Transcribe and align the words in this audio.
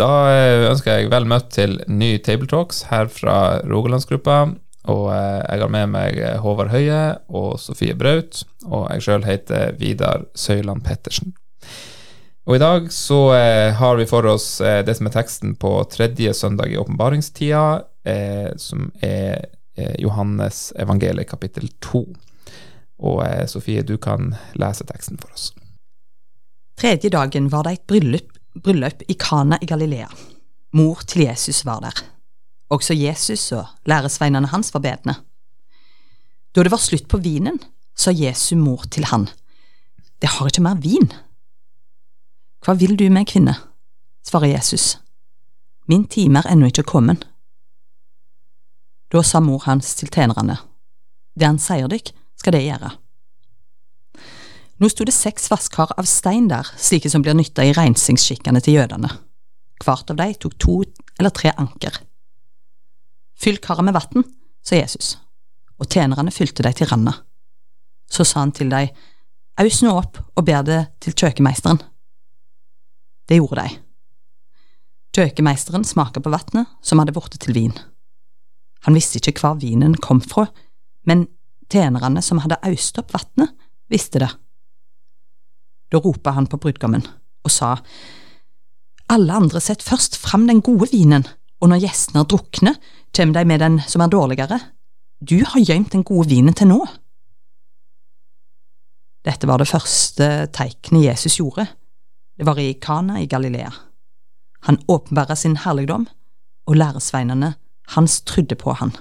Da 0.00 0.08
eh, 0.32 0.64
ønsker 0.70 0.96
jeg 0.96 1.10
vel 1.12 1.26
møtt 1.28 1.50
til 1.52 1.76
ny 1.92 2.14
Tabletalks 2.24 2.86
her 2.88 3.10
fra 3.12 3.60
Rogalandsgruppa. 3.68 4.38
Og 4.88 5.02
eh, 5.12 5.40
jeg 5.44 5.60
har 5.60 5.72
med 5.74 5.92
meg 5.92 6.16
eh, 6.16 6.38
Håvard 6.40 6.72
Høie 6.72 7.00
og 7.28 7.58
Sofie 7.60 7.96
Braut, 7.98 8.40
og 8.64 8.86
jeg 8.94 9.04
sjøl 9.04 9.26
heter 9.28 9.76
Vidar 9.80 10.24
Søyland 10.32 10.86
Pettersen. 10.86 11.34
Og 12.48 12.56
i 12.56 12.62
dag 12.62 12.88
så 12.90 13.18
har 13.76 13.98
vi 14.00 14.08
for 14.08 14.26
oss 14.26 14.46
det 14.58 14.94
som 14.96 15.06
er 15.06 15.12
teksten 15.14 15.52
på 15.60 15.74
tredje 15.92 16.32
søndag 16.34 16.72
i 16.72 16.78
åpenbaringstida, 16.80 17.60
som 18.58 18.88
er 19.06 19.44
Johannes 20.00 20.72
evangeliet 20.80 21.28
kapittel 21.30 21.68
2. 21.84 22.00
Og 23.06 23.22
Sofie, 23.52 23.84
du 23.86 24.00
kan 24.02 24.32
lese 24.58 24.88
teksten 24.88 25.20
for 25.20 25.30
oss. 25.36 25.52
Tredje 26.80 27.12
dagen 27.12 27.52
var 27.52 27.68
det 27.68 27.76
et 27.76 27.86
bryllup 27.92 28.39
bryllup 28.54 29.02
i 29.08 29.14
Kana 29.14 29.58
i 29.60 29.66
Galilea. 29.66 30.08
Mor 30.72 31.02
til 31.06 31.22
Jesus 31.22 31.64
var 31.64 31.80
der. 31.80 32.02
Også 32.70 32.94
Jesus 32.94 33.52
og 33.52 33.66
læresveinene 33.86 34.46
hans 34.46 34.74
var 34.74 34.80
bedne. 34.80 35.14
Da 36.54 36.62
det 36.62 36.70
var 36.70 36.82
slutt 36.82 37.08
på 37.08 37.18
vinen, 37.18 37.58
sa 37.96 38.10
Jesu 38.10 38.56
mor 38.56 38.86
til 38.90 39.04
han, 39.04 39.28
Det 40.22 40.28
har 40.28 40.46
ikke 40.46 40.62
mer 40.62 40.74
vin. 40.74 41.12
Hva 42.64 42.74
vil 42.74 42.96
du 42.98 43.08
med, 43.10 43.26
kvinne? 43.26 43.54
svarer 44.22 44.46
Jesus. 44.46 44.98
Min 45.88 46.04
time 46.06 46.38
er 46.38 46.52
ennå 46.52 46.66
ikke 46.66 46.82
kommet. 46.82 47.24
Da 49.12 49.22
sa 49.22 49.40
mor 49.40 49.62
hans 49.64 49.94
til 49.94 50.08
tjenerne, 50.08 50.58
Det 51.38 51.46
han 51.46 51.58
sier 51.58 51.88
dykk, 51.88 52.12
skal 52.36 52.52
det 52.52 52.62
gjøre. 52.62 52.90
Nå 54.80 54.88
sto 54.88 55.04
det 55.04 55.12
seks 55.12 55.50
vasskar 55.52 55.92
av 56.00 56.06
stein 56.08 56.46
der, 56.48 56.68
slike 56.80 57.10
som 57.12 57.20
blir 57.24 57.36
nytta 57.36 57.66
i 57.68 57.74
reinsingsskikkene 57.76 58.62
til 58.64 58.78
jødene. 58.78 59.10
Hvert 59.84 60.12
av 60.12 60.16
dem 60.16 60.32
tok 60.40 60.56
to 60.60 60.78
eller 61.18 61.32
tre 61.36 61.52
anker. 61.60 61.98
Fyll 63.40 63.60
karet 63.60 63.84
med 63.84 63.96
vann, 63.96 64.24
sa 64.64 64.80
Jesus, 64.80 65.18
og 65.80 65.88
tjenerne 65.92 66.32
fylte 66.32 66.64
dem 66.64 66.76
til 66.76 66.88
randa. 66.88 67.14
Så 68.08 68.24
sa 68.24 68.40
han 68.40 68.56
til 68.56 68.72
dem, 68.72 68.88
aus 69.60 69.82
nå 69.84 69.92
opp 69.92 70.16
og 70.36 70.48
ber 70.48 70.64
det 70.64 70.80
til 71.04 71.16
kjøkkenmeisteren. 71.16 71.80
Det 73.28 73.36
gjorde 73.36 73.68
de. 73.68 73.78
Kjøkkenmeisteren 75.16 75.84
smaket 75.84 76.24
på 76.24 76.32
vannet 76.32 76.72
som 76.80 77.00
hadde 77.02 77.12
blitt 77.16 77.36
til 77.42 77.56
vin. 77.56 77.76
Han 78.88 78.96
visste 78.96 79.20
ikke 79.20 79.36
hvor 79.42 79.60
vinen 79.60 79.98
kom 80.00 80.22
fra, 80.24 80.46
men 81.04 81.28
tjenerne 81.68 82.22
som 82.24 82.40
hadde 82.40 82.60
aust 82.64 82.96
opp 83.00 83.12
vannet, 83.12 83.52
visste 83.92 84.24
det. 84.24 84.30
Da 85.90 85.98
ropte 85.98 86.32
han 86.34 86.46
på 86.46 86.60
brudgommen 86.62 87.04
og 87.44 87.52
sa, 87.52 87.76
Alle 89.10 89.34
andre 89.34 89.60
setter 89.60 89.88
først 89.88 90.16
fram 90.20 90.46
den 90.46 90.60
gode 90.62 90.90
vinen, 90.92 91.24
og 91.60 91.72
når 91.72 91.82
gjestene 91.82 92.24
drukner, 92.24 92.76
kommer 93.16 93.40
de 93.40 93.44
med 93.44 93.60
den 93.60 93.80
som 93.88 94.04
er 94.04 94.12
dårligere. 94.12 94.60
Du 95.20 95.40
har 95.44 95.60
gjemt 95.60 95.92
den 95.92 96.04
gode 96.06 96.28
vinen 96.30 96.54
til 96.54 96.70
nå. 96.70 96.78
Dette 99.26 99.48
var 99.50 99.60
det 99.60 99.68
første 99.68 100.46
teiknet 100.54 101.10
Jesus 101.10 101.40
gjorde. 101.40 101.66
Det 102.38 102.46
var 102.46 102.60
i 102.62 102.72
Kana 102.80 103.18
i 103.20 103.26
Galilea. 103.26 103.72
Han 104.68 104.78
åpenbærer 104.88 105.34
sin 105.34 105.56
herligdom, 105.56 106.06
og 106.66 106.76
læresveinene 106.76 107.54
hans 107.96 108.20
trodde 108.22 108.54
på 108.54 108.72
han. 108.72 108.94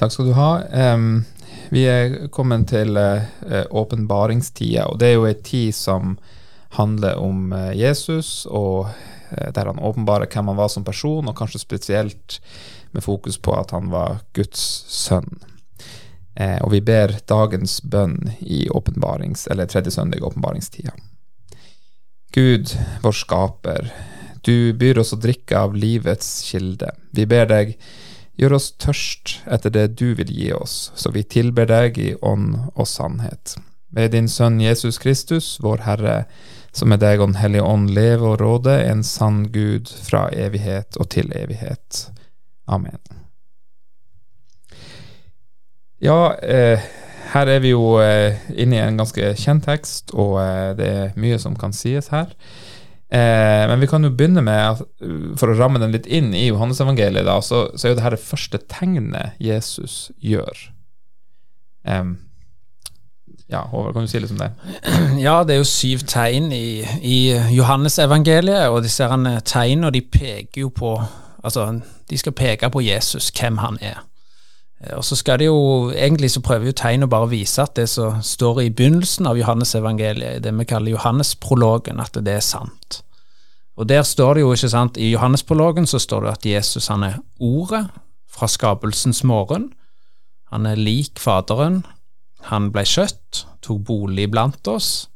Takk 0.00 0.14
skal 0.14 0.30
du 0.30 0.34
ha. 0.34 0.50
Vi 1.70 1.84
er 1.86 2.16
kommet 2.34 2.66
til 2.72 2.98
eh, 2.98 3.66
åpenbaringstida, 3.70 4.88
og 4.90 4.98
det 4.98 5.10
er 5.10 5.14
jo 5.14 5.28
ei 5.28 5.36
tid 5.38 5.74
som 5.76 6.16
handler 6.74 7.20
om 7.22 7.52
eh, 7.54 7.76
Jesus, 7.78 8.42
og 8.50 8.88
eh, 9.30 9.52
der 9.54 9.70
han 9.70 9.78
åpenbarer 9.78 10.26
hvem 10.26 10.50
han 10.50 10.58
var 10.58 10.72
som 10.72 10.86
person, 10.86 11.30
og 11.30 11.36
kanskje 11.38 11.62
spesielt 11.62 12.40
med 12.90 13.06
fokus 13.06 13.38
på 13.38 13.54
at 13.54 13.70
han 13.70 13.92
var 13.92 14.24
Guds 14.34 14.64
sønn. 14.90 15.38
Og 16.40 16.70
vi 16.72 16.78
ber 16.80 17.10
dagens 17.28 17.80
bønn 17.84 18.30
i 18.40 18.62
åpenbarings, 18.72 19.42
eller 19.52 19.68
tredje 19.68 19.90
søndag 19.92 20.22
i 20.22 20.24
åpenbaringstida. 20.24 20.94
Gud, 22.32 22.70
vår 23.02 23.16
skaper, 23.18 23.90
du 24.46 24.72
byr 24.72 25.02
oss 25.02 25.12
å 25.12 25.18
drikke 25.20 25.58
av 25.58 25.74
livets 25.76 26.30
kilde. 26.48 26.94
Vi 27.12 27.26
ber 27.28 27.50
deg 27.50 27.74
Gjør 28.40 28.54
oss 28.56 28.70
tørst 28.80 29.34
etter 29.52 29.72
det 29.74 29.98
du 30.00 30.14
vil 30.16 30.30
gi 30.32 30.46
oss, 30.56 30.94
så 30.96 31.10
vi 31.12 31.26
tilber 31.28 31.66
deg 31.68 31.98
i 32.00 32.14
ånd 32.24 32.54
og 32.72 32.86
sannhet. 32.88 33.58
Ved 33.92 34.14
din 34.14 34.30
Sønn 34.32 34.56
Jesus 34.62 34.96
Kristus, 35.02 35.58
vår 35.60 35.82
Herre, 35.84 36.14
som 36.72 36.88
med 36.88 37.02
deg 37.02 37.20
og 37.20 37.34
Den 37.34 37.40
hellige 37.42 37.66
ånd 37.68 37.90
leve 37.92 38.30
og 38.30 38.40
råde, 38.40 38.78
en 38.80 39.02
sann 39.04 39.42
Gud 39.52 39.92
fra 39.92 40.30
evighet 40.32 40.96
og 40.96 41.10
til 41.12 41.28
evighet. 41.36 42.06
Amen. 42.64 42.96
Ja, 46.00 46.32
eh, 46.40 46.80
her 47.34 47.46
er 47.46 47.60
vi 47.60 47.74
jo 47.74 47.98
eh, 48.00 48.40
inne 48.56 48.78
i 48.78 48.84
en 48.86 48.96
ganske 49.02 49.34
kjent 49.36 49.68
tekst, 49.68 50.14
og 50.16 50.38
eh, 50.40 50.70
det 50.78 50.88
er 50.88 51.18
mye 51.20 51.36
som 51.42 51.58
kan 51.60 51.76
sies 51.76 52.08
her. 52.14 52.32
Eh, 53.10 53.66
men 53.66 53.80
vi 53.82 53.88
kan 53.90 54.06
jo 54.06 54.12
begynne 54.14 54.42
med, 54.46 54.82
for 55.40 55.50
å 55.50 55.56
ramme 55.58 55.80
den 55.82 55.94
litt 55.94 56.06
inn 56.06 56.30
i 56.36 56.46
Johannesevangeliet, 56.46 57.26
da, 57.26 57.40
så, 57.42 57.64
så 57.74 57.88
er 57.88 57.94
jo 57.94 57.98
det 57.98 58.04
her 58.04 58.14
det 58.14 58.22
første 58.22 58.60
tegnet 58.70 59.40
Jesus 59.42 60.12
gjør. 60.22 60.68
Um, 61.82 62.18
ja, 63.50 63.64
Håvard, 63.66 63.96
kan 63.96 64.06
du 64.06 64.12
si 64.12 64.20
litt 64.22 64.30
om 64.30 64.38
det? 64.38 64.52
Ja, 65.26 65.40
det 65.42 65.56
er 65.56 65.64
jo 65.64 65.66
syv 65.66 66.04
tegn 66.06 66.52
i, 66.54 66.84
i 67.02 67.18
Johannesevangeliet, 67.56 68.68
og 68.70 68.84
disse 68.86 69.08
tegnene 69.48 69.90
de 69.90 70.04
peker 70.06 70.68
jo 70.68 70.70
på 70.74 71.00
Altså, 71.40 71.62
de 72.10 72.18
skal 72.20 72.34
peke 72.36 72.68
på 72.68 72.82
Jesus, 72.84 73.30
hvem 73.32 73.62
han 73.62 73.78
er. 73.80 74.02
Eh, 74.80 74.96
og 74.96 75.04
så 75.04 75.16
skal 75.16 75.38
det 75.38 75.50
jo, 75.50 75.90
Egentlig 75.90 76.30
så 76.30 76.42
prøver 76.44 76.70
jo 76.70 76.76
tegn 76.76 77.04
å 77.04 77.10
bare 77.10 77.30
vise 77.32 77.62
at 77.62 77.76
det 77.76 77.88
som 77.92 78.22
står 78.24 78.62
i 78.64 78.70
begynnelsen 78.70 79.28
av 79.30 79.38
Johannesevangeliet, 79.38 80.42
det 80.44 80.54
vi 80.56 80.68
kaller 80.68 80.96
Johannesprologen, 80.96 82.00
at 82.00 82.16
det 82.20 82.38
er 82.38 82.44
sant. 82.44 83.02
Og 83.76 83.88
der 83.88 84.02
står 84.04 84.34
det 84.34 84.44
jo, 84.44 84.52
ikke 84.52 84.72
sant, 84.72 84.98
I 85.00 85.12
Johannesprologen 85.14 85.86
så 85.88 86.00
står 86.02 86.26
det 86.26 86.32
at 86.32 86.46
Jesus 86.46 86.90
han 86.92 87.04
er 87.06 87.20
Ordet 87.40 87.86
fra 88.28 88.48
skapelsens 88.48 89.22
morgen. 89.24 89.70
Han 90.52 90.66
er 90.66 90.76
lik 90.76 91.18
Faderen. 91.18 91.84
Han 92.50 92.70
ble 92.74 92.84
kjøtt, 92.88 93.46
tok 93.64 93.80
bolig 93.88 94.30
blant 94.32 94.68
oss. 94.68 95.08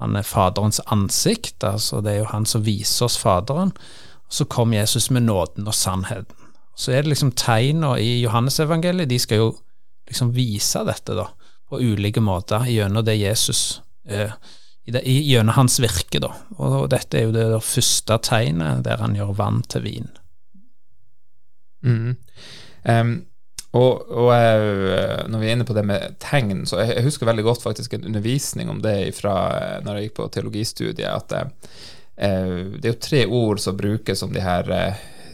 Han 0.00 0.16
er 0.16 0.26
Faderens 0.26 0.80
ansikt, 0.90 1.62
altså 1.64 2.00
det 2.02 2.12
er 2.12 2.22
jo 2.22 2.30
han 2.32 2.46
som 2.48 2.64
viser 2.66 3.06
oss 3.06 3.18
Faderen. 3.20 3.70
Og 4.26 4.38
så 4.40 4.46
kom 4.50 4.72
Jesus 4.74 5.10
med 5.10 5.28
nåden 5.28 5.68
og 5.68 5.76
sannheten. 5.76 6.41
Så 6.74 6.92
er 6.92 7.04
det 7.04 7.12
liksom 7.12 7.34
tegna 7.36 7.94
i 8.00 8.22
Johannesevangeliet, 8.22 9.10
de 9.10 9.18
skal 9.20 9.42
jo 9.42 9.52
liksom 10.08 10.32
vise 10.34 10.82
dette, 10.88 11.14
da, 11.16 11.28
på 11.68 11.80
ulike 11.80 12.20
måter 12.24 12.66
gjennom 12.68 13.04
det 13.04 13.18
Jesus 13.20 13.82
eh, 14.08 14.32
gjennom 14.84 15.54
hans 15.54 15.78
virke, 15.80 16.20
da. 16.22 16.32
Og 16.58 16.88
dette 16.90 17.18
er 17.18 17.28
jo 17.28 17.34
det 17.34 17.62
første 17.64 18.18
tegnet 18.24 18.82
der 18.86 19.02
han 19.02 19.14
gjør 19.16 19.36
vann 19.38 19.62
til 19.70 19.84
vin. 19.86 20.08
Mm. 21.82 22.16
Um, 22.82 23.12
og, 23.72 24.02
og 24.10 24.28
uh, 24.34 25.22
når 25.30 25.38
vi 25.38 25.48
er 25.48 25.56
inne 25.56 25.66
på 25.66 25.76
det 25.76 25.84
med 25.86 26.18
tegn, 26.22 26.66
så 26.68 26.82
jeg, 26.82 26.96
jeg 26.98 27.06
husker 27.06 27.30
veldig 27.30 27.46
godt 27.46 27.62
faktisk 27.62 27.94
en 27.94 28.04
undervisning 28.10 28.70
om 28.70 28.82
det 28.84 29.14
fra 29.16 29.36
uh, 29.54 29.78
når 29.86 29.98
jeg 29.98 30.08
gikk 30.08 30.18
på 30.18 30.28
teologistudiet, 30.34 31.08
at 31.08 31.32
uh, 31.38 32.74
det 32.74 32.84
er 32.84 32.92
jo 32.92 33.00
tre 33.06 33.24
ord 33.26 33.62
som 33.62 33.78
brukes 33.78 34.22
om 34.26 34.34
de 34.34 34.42
her 34.44 34.68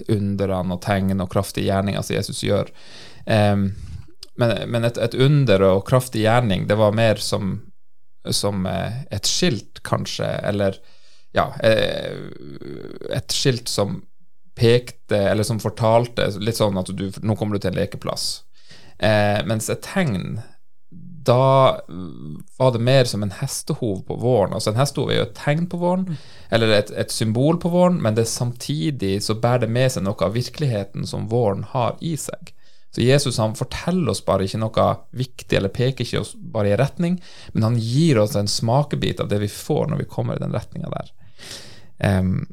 underne 0.08 0.76
og 0.76 0.82
tegn 0.84 1.20
og 1.20 1.30
kraftige 1.32 1.68
gjerninger 1.68 2.04
som 2.04 2.16
Jesus 2.16 2.42
gjør. 2.44 2.70
Um, 3.26 3.70
men, 4.38 4.54
men 4.70 4.86
et, 4.86 4.98
et, 5.02 5.16
under 5.18 5.64
og 5.66 5.86
kraftig 5.88 6.22
gjerning, 6.22 6.68
det 6.70 6.78
var 6.78 6.94
mer 6.96 7.18
som 7.22 7.56
som 8.32 8.66
eh, 8.66 9.02
et 9.10 9.26
skilt, 9.26 9.82
kanskje, 9.82 10.26
eller 10.26 10.76
ja, 11.36 11.52
eh, 11.62 12.16
et 13.14 13.32
skilt 13.32 13.68
som 13.68 14.02
pekte, 14.58 15.18
eller 15.30 15.46
som 15.46 15.60
fortalte 15.62 16.30
litt 16.42 16.58
sånn 16.58 16.78
at 16.80 16.90
du, 16.96 17.08
nå 17.22 17.36
kommer 17.38 17.56
du 17.56 17.62
til 17.62 17.72
en 17.72 17.80
lekeplass. 17.80 18.28
Eh, 18.98 19.38
mens 19.46 19.70
et 19.70 19.84
tegn, 19.86 20.40
da 21.28 21.80
var 22.56 22.72
det 22.72 22.80
mer 22.82 23.08
som 23.08 23.22
en 23.22 23.34
hestehov 23.36 24.02
på 24.08 24.16
våren. 24.16 24.54
Altså 24.56 24.72
En 24.72 24.80
hestehov 24.80 25.10
er 25.12 25.20
jo 25.20 25.26
et 25.26 25.34
tegn 25.36 25.66
på 25.70 25.80
våren, 25.80 26.16
eller 26.50 26.72
et, 26.72 26.92
et 26.96 27.12
symbol 27.12 27.60
på 27.60 27.70
våren, 27.72 27.98
men 28.02 28.16
det 28.16 28.28
samtidig 28.30 29.18
så 29.24 29.36
bærer 29.36 29.66
det 29.66 29.74
med 29.76 29.92
seg 29.92 30.06
noe 30.06 30.24
av 30.24 30.36
virkeligheten 30.36 31.04
som 31.08 31.28
våren 31.28 31.66
har 31.74 31.98
i 32.00 32.14
seg. 32.20 32.54
Så 32.94 33.04
Jesus 33.04 33.38
han 33.38 33.56
forteller 33.58 34.14
oss 34.14 34.24
bare 34.24 34.46
ikke 34.48 34.62
noe 34.62 34.86
viktig, 35.12 35.56
eller 35.58 35.72
peker 35.74 36.06
ikke 36.06 36.22
oss 36.22 36.32
bare 36.38 36.72
i 36.72 36.78
retning, 36.80 37.18
men 37.52 37.66
han 37.66 37.76
gir 37.78 38.22
oss 38.22 38.36
en 38.38 38.48
smakebit 38.48 39.20
av 39.20 39.28
det 39.28 39.42
vi 39.44 39.50
får 39.52 39.90
når 39.90 40.00
vi 40.02 40.08
kommer 40.08 40.38
i 40.38 40.42
den 40.42 40.56
retninga 40.56 40.88
der. 40.94 41.12
Um, 41.98 42.46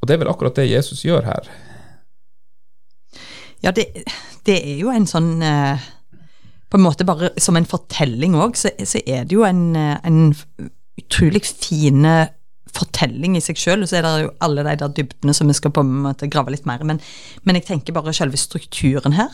og 0.00 0.08
det 0.08 0.16
er 0.16 0.24
vel 0.24 0.32
akkurat 0.32 0.58
det 0.58 0.70
Jesus 0.72 1.04
gjør 1.04 1.28
her. 1.28 1.48
Ja, 3.62 3.70
det, 3.76 3.86
det 4.48 4.58
er 4.58 4.78
jo 4.80 4.90
en 4.90 5.06
sånn 5.06 5.34
eh, 5.44 5.90
På 6.70 6.78
en 6.78 6.84
måte 6.84 7.06
bare 7.06 7.32
som 7.40 7.58
en 7.58 7.68
fortelling 7.68 8.36
òg, 8.38 8.58
så, 8.58 8.72
så, 8.86 9.02
er 9.06 9.24
det 9.26 9.36
jo 9.36 9.46
en, 9.46 9.70
eh, 9.78 9.96
en 10.06 10.30
utrolig 11.00 11.42
fine 11.48 12.14
fortelling 12.70 13.34
i 13.34 13.42
seg 13.42 13.58
sjøl, 13.58 13.82
og 13.82 13.90
så 13.90 13.98
er 13.98 14.06
det 14.06 14.12
jo 14.24 14.34
alle 14.46 14.62
de 14.66 14.76
der 14.78 14.92
dybdene 14.94 15.34
som 15.34 15.50
vi 15.50 15.56
skal 15.58 15.74
på 15.74 15.82
en 15.82 15.96
måte 16.06 16.30
grave 16.30 16.54
litt 16.54 16.68
mer 16.70 16.82
i. 16.82 16.86
Men, 16.92 17.00
men, 17.42 17.58
jeg 17.58 17.66
tenker 17.72 17.96
bare 17.96 18.14
selve 18.14 18.38
strukturen 18.38 19.16
her 19.18 19.32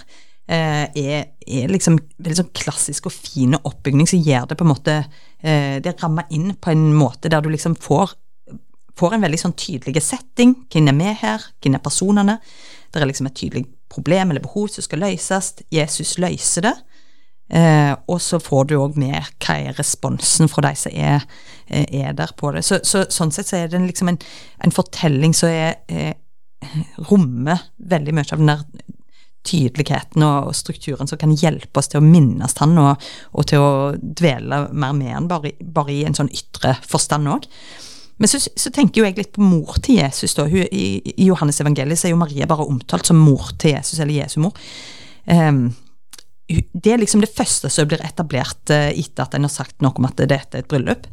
eh, 0.48 0.86
er, 0.88 1.26
er, 1.44 1.72
liksom 1.72 1.98
veldig 2.16 2.38
sånn 2.40 2.54
klassisk 2.56 3.10
og 3.10 3.16
fin 3.16 3.58
oppbygning 3.58 4.08
som 4.08 4.22
gjør 4.24 4.48
det 4.48 4.56
på 4.56 4.64
en 4.64 4.72
måte 4.72 4.94
eh, 5.42 5.76
Det 5.84 5.96
rammer 6.00 6.30
inn 6.32 6.54
på 6.56 6.72
en 6.72 6.88
måte 6.96 7.32
der 7.32 7.44
du 7.44 7.52
liksom 7.52 7.76
får 7.76 8.16
får 8.96 9.16
en 9.16 9.24
veldig 9.26 9.40
sånn 9.40 9.56
tydelig 9.60 10.00
setting. 10.00 10.54
Hvem 10.72 10.90
er 10.90 10.96
med 10.96 11.18
her? 11.20 11.42
Hvem 11.60 11.76
er 11.76 11.82
personene? 11.84 12.38
Det 12.92 13.02
er 13.02 13.10
liksom 13.10 13.28
et 13.28 13.36
tydelig 13.36 13.66
problem 13.92 14.32
eller 14.32 14.44
behov 14.44 14.70
som 14.72 14.84
skal 14.84 15.02
løses. 15.04 15.52
Jesus 15.72 16.16
løser 16.22 16.70
det. 16.70 16.74
Eh, 17.48 17.92
og 18.10 18.18
så 18.22 18.40
får 18.42 18.64
du 18.66 18.74
òg 18.80 18.96
med 18.98 19.14
hva 19.38 19.54
er 19.68 19.76
responsen 19.78 20.50
fra 20.50 20.64
de 20.66 20.72
som 20.78 20.94
er, 20.94 21.22
eh, 21.70 21.86
er 22.02 22.16
der 22.18 22.34
på 22.36 22.50
det. 22.54 22.64
Så, 22.66 22.80
så, 22.82 23.04
sånn 23.12 23.30
sett 23.34 23.50
så 23.50 23.60
er 23.60 23.70
det 23.70 23.82
liksom 23.84 24.10
en, 24.10 24.18
en 24.66 24.74
fortelling 24.74 25.34
som 25.36 25.52
er, 25.52 25.78
er, 25.86 26.16
rommer 27.10 27.68
veldig 27.76 28.14
mye 28.16 28.32
av 28.32 28.40
den 28.40 28.50
der 28.50 28.64
tydeligheten 29.46 30.24
og, 30.26 30.54
strukturen 30.58 31.06
som 31.06 31.20
kan 31.20 31.34
hjelpe 31.38 31.78
oss 31.78 31.92
til 31.92 32.00
å 32.00 32.06
minnes 32.06 32.56
han 32.58 32.74
og, 32.82 33.04
og 33.36 33.46
til 33.46 33.62
å 33.62 33.74
dvele 33.94 34.64
mer 34.72 34.96
med 34.96 35.12
han, 35.14 35.28
bare, 35.30 35.54
bare 35.60 35.94
i 35.94 36.00
en 36.08 36.16
sånn 36.16 36.32
ytre 36.34 36.74
forstand 36.82 37.30
òg. 37.30 37.46
Men 38.16 38.32
så, 38.32 38.40
så, 38.40 38.72
tenker 38.72 39.02
jo 39.02 39.06
jeg 39.06 39.18
litt 39.18 39.34
på 39.36 39.44
mor 39.44 39.76
til 39.84 40.00
Jesus. 40.00 40.34
da. 40.34 40.48
Hun, 40.48 40.64
i, 40.72 40.86
I 41.14 41.28
Johannes 41.28 41.60
evangeliet 41.60 42.00
så 42.00 42.08
er 42.08 42.16
jo 42.16 42.20
Maria 42.22 42.48
bare 42.48 42.64
omtalt 42.64 43.06
som 43.06 43.20
mor 43.20 43.52
til 43.60 43.76
Jesus, 43.76 44.00
eller 44.00 44.16
Jesu 44.16 44.40
mor. 44.40 44.56
Um, 45.28 45.68
det 46.46 46.92
er 46.92 47.00
liksom 47.00 47.22
det 47.24 47.32
første 47.34 47.68
som 47.72 47.88
blir 47.90 48.02
etablert 48.06 48.70
uh, 48.70 48.88
etter 48.92 49.24
at 49.24 49.34
en 49.34 49.46
har 49.48 49.52
sagt 49.52 49.82
noe 49.82 49.96
om 49.98 50.06
at 50.06 50.20
dette 50.20 50.54
er 50.54 50.62
et 50.62 50.70
bryllup. 50.70 51.08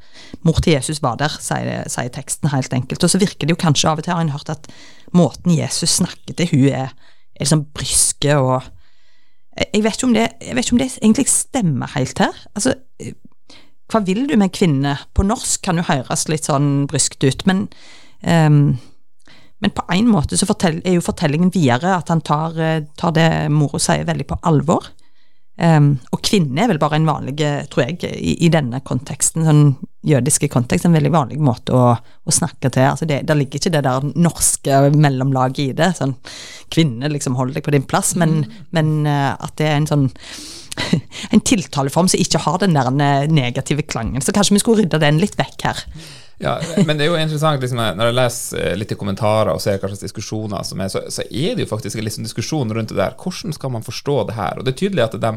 Mor 0.46 0.62
til 0.62 0.76
Jesus 0.76 1.02
var 1.02 1.18
der, 1.22 1.34
sier, 1.42 1.88
sier, 1.90 2.12
teksten 2.14 2.52
helt 2.54 2.74
enkelt. 2.76 3.02
Og 3.02 3.10
så 3.10 3.22
virker 3.22 3.50
det 3.50 3.56
jo 3.56 3.64
kanskje 3.64 3.90
av 3.90 4.02
og 4.02 4.06
til, 4.06 4.14
har 4.14 4.22
en 4.22 4.36
hørt 4.36 4.54
at 4.54 4.70
måten 5.18 5.56
Jesus 5.56 5.98
snakker 5.98 6.38
til 6.38 6.52
hun 6.54 6.70
er, 6.70 6.94
er 7.34 7.46
liksom 7.46 7.68
bryske 7.74 8.38
og 8.38 8.70
jeg 9.54 9.84
vet, 9.86 9.94
ikke 9.94 10.08
om 10.08 10.16
det, 10.16 10.24
jeg 10.42 10.56
vet 10.58 10.66
ikke 10.66 10.74
om 10.74 10.80
det 10.82 10.88
egentlig 10.96 11.28
stemmer 11.30 11.92
helt 11.94 12.18
her. 12.24 12.38
Altså, 12.58 12.72
hva 13.92 14.00
vil 14.02 14.24
du 14.26 14.34
med 14.42 14.50
kvinne? 14.50 14.96
På 15.14 15.26
norsk 15.28 15.62
kan 15.62 15.78
jo 15.78 15.86
høres 15.86 16.26
litt 16.26 16.50
sånn 16.50 16.88
bryskt 16.90 17.22
ut, 17.22 17.46
men 17.46 17.68
um, 18.26 18.80
men 19.64 19.72
på 19.72 19.86
en 19.96 20.10
måte 20.12 20.36
så 20.36 20.48
fortell, 20.50 20.82
er 20.84 20.98
jo 20.98 21.06
fortellingen 21.06 21.54
videre 21.54 21.94
at 21.96 22.10
han 22.12 22.20
tar, 22.26 22.58
eh, 22.60 22.82
tar 23.00 23.14
det 23.16 23.28
mora 23.48 23.80
sier, 23.80 24.04
veldig 24.04 24.26
på 24.28 24.38
alvor. 24.50 24.90
Um, 25.54 26.00
og 26.10 26.24
kvinne 26.26 26.64
er 26.64 26.72
vel 26.72 26.80
bare 26.82 26.98
en 26.98 27.06
vanlig, 27.06 27.36
tror 27.70 27.84
jeg, 27.86 28.00
i, 28.10 28.32
i 28.48 28.50
denne 28.54 28.80
konteksten, 28.86 29.46
sånn 29.46 29.76
jødiske 30.04 30.50
kontekst, 30.52 30.88
en 30.88 30.98
veldig 30.98 31.12
vanlig 31.14 31.38
måte 31.44 31.76
å, 31.78 31.92
å 31.94 32.34
snakke 32.34 32.72
til. 32.74 32.88
altså 32.90 33.08
det, 33.08 33.22
Der 33.30 33.38
ligger 33.38 33.62
ikke 33.62 33.76
det 33.76 33.84
der 33.86 34.08
norske 34.18 34.82
mellomlaget 34.98 35.62
i 35.68 35.78
det. 35.78 35.92
sånn 36.00 36.18
Kvinne, 36.74 37.12
liksom, 37.14 37.38
hold 37.38 37.54
deg 37.54 37.66
på 37.68 37.76
din 37.76 37.86
plass, 37.86 38.16
men, 38.20 38.42
mm. 38.42 38.60
men 38.76 38.92
uh, 39.06 39.32
at 39.38 39.56
det 39.62 39.70
er 39.70 39.78
en 39.78 39.90
sånn 39.94 40.10
en 41.34 41.44
tiltaleform 41.46 42.10
som 42.10 42.22
ikke 42.22 42.42
har 42.48 42.58
den 42.64 42.74
der 42.74 42.90
negative 43.30 43.86
klangen. 43.86 44.24
Så 44.26 44.34
kanskje 44.34 44.58
vi 44.58 44.64
skulle 44.64 44.82
rydde 44.82 45.02
den 45.04 45.22
litt 45.22 45.38
vekk 45.38 45.68
her. 45.70 45.84
Ja, 46.42 46.58
men 46.88 46.98
det 46.98 47.06
er 47.06 47.12
jo 47.12 47.20
interessant 47.20 47.62
liksom, 47.62 47.80
når 47.98 48.10
jeg 48.10 48.18
leser 48.18 48.62
eh, 48.64 48.76
litt 48.80 48.92
i 48.92 48.98
kommentarer 49.00 49.54
og 49.54 49.62
ser 49.64 49.78
hva 49.78 49.92
slags 49.92 50.04
diskusjoner 50.04 50.66
som 50.68 50.82
er, 50.82 50.90
så, 50.92 51.04
så 51.14 51.26
er 51.30 51.56
det 51.56 51.66
jo 51.66 51.70
faktisk 51.70 52.00
en 52.00 52.08
liksom 52.08 52.26
diskusjon 52.26 52.74
rundt 52.74 52.92
det 52.92 53.00
der. 53.00 53.16
Hvordan 53.20 53.56
skal 53.56 53.74
man 53.76 53.86
forstå 53.86 54.18
det 54.30 54.38
her? 54.38 54.58
Og 54.58 54.66
det 54.66 54.74
er 54.74 54.80
tydelig 54.82 55.06
at 55.06 55.18
de 55.22 55.34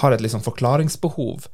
har 0.00 0.16
et 0.16 0.24
liksom 0.24 0.44
forklaringsbehov 0.46 1.48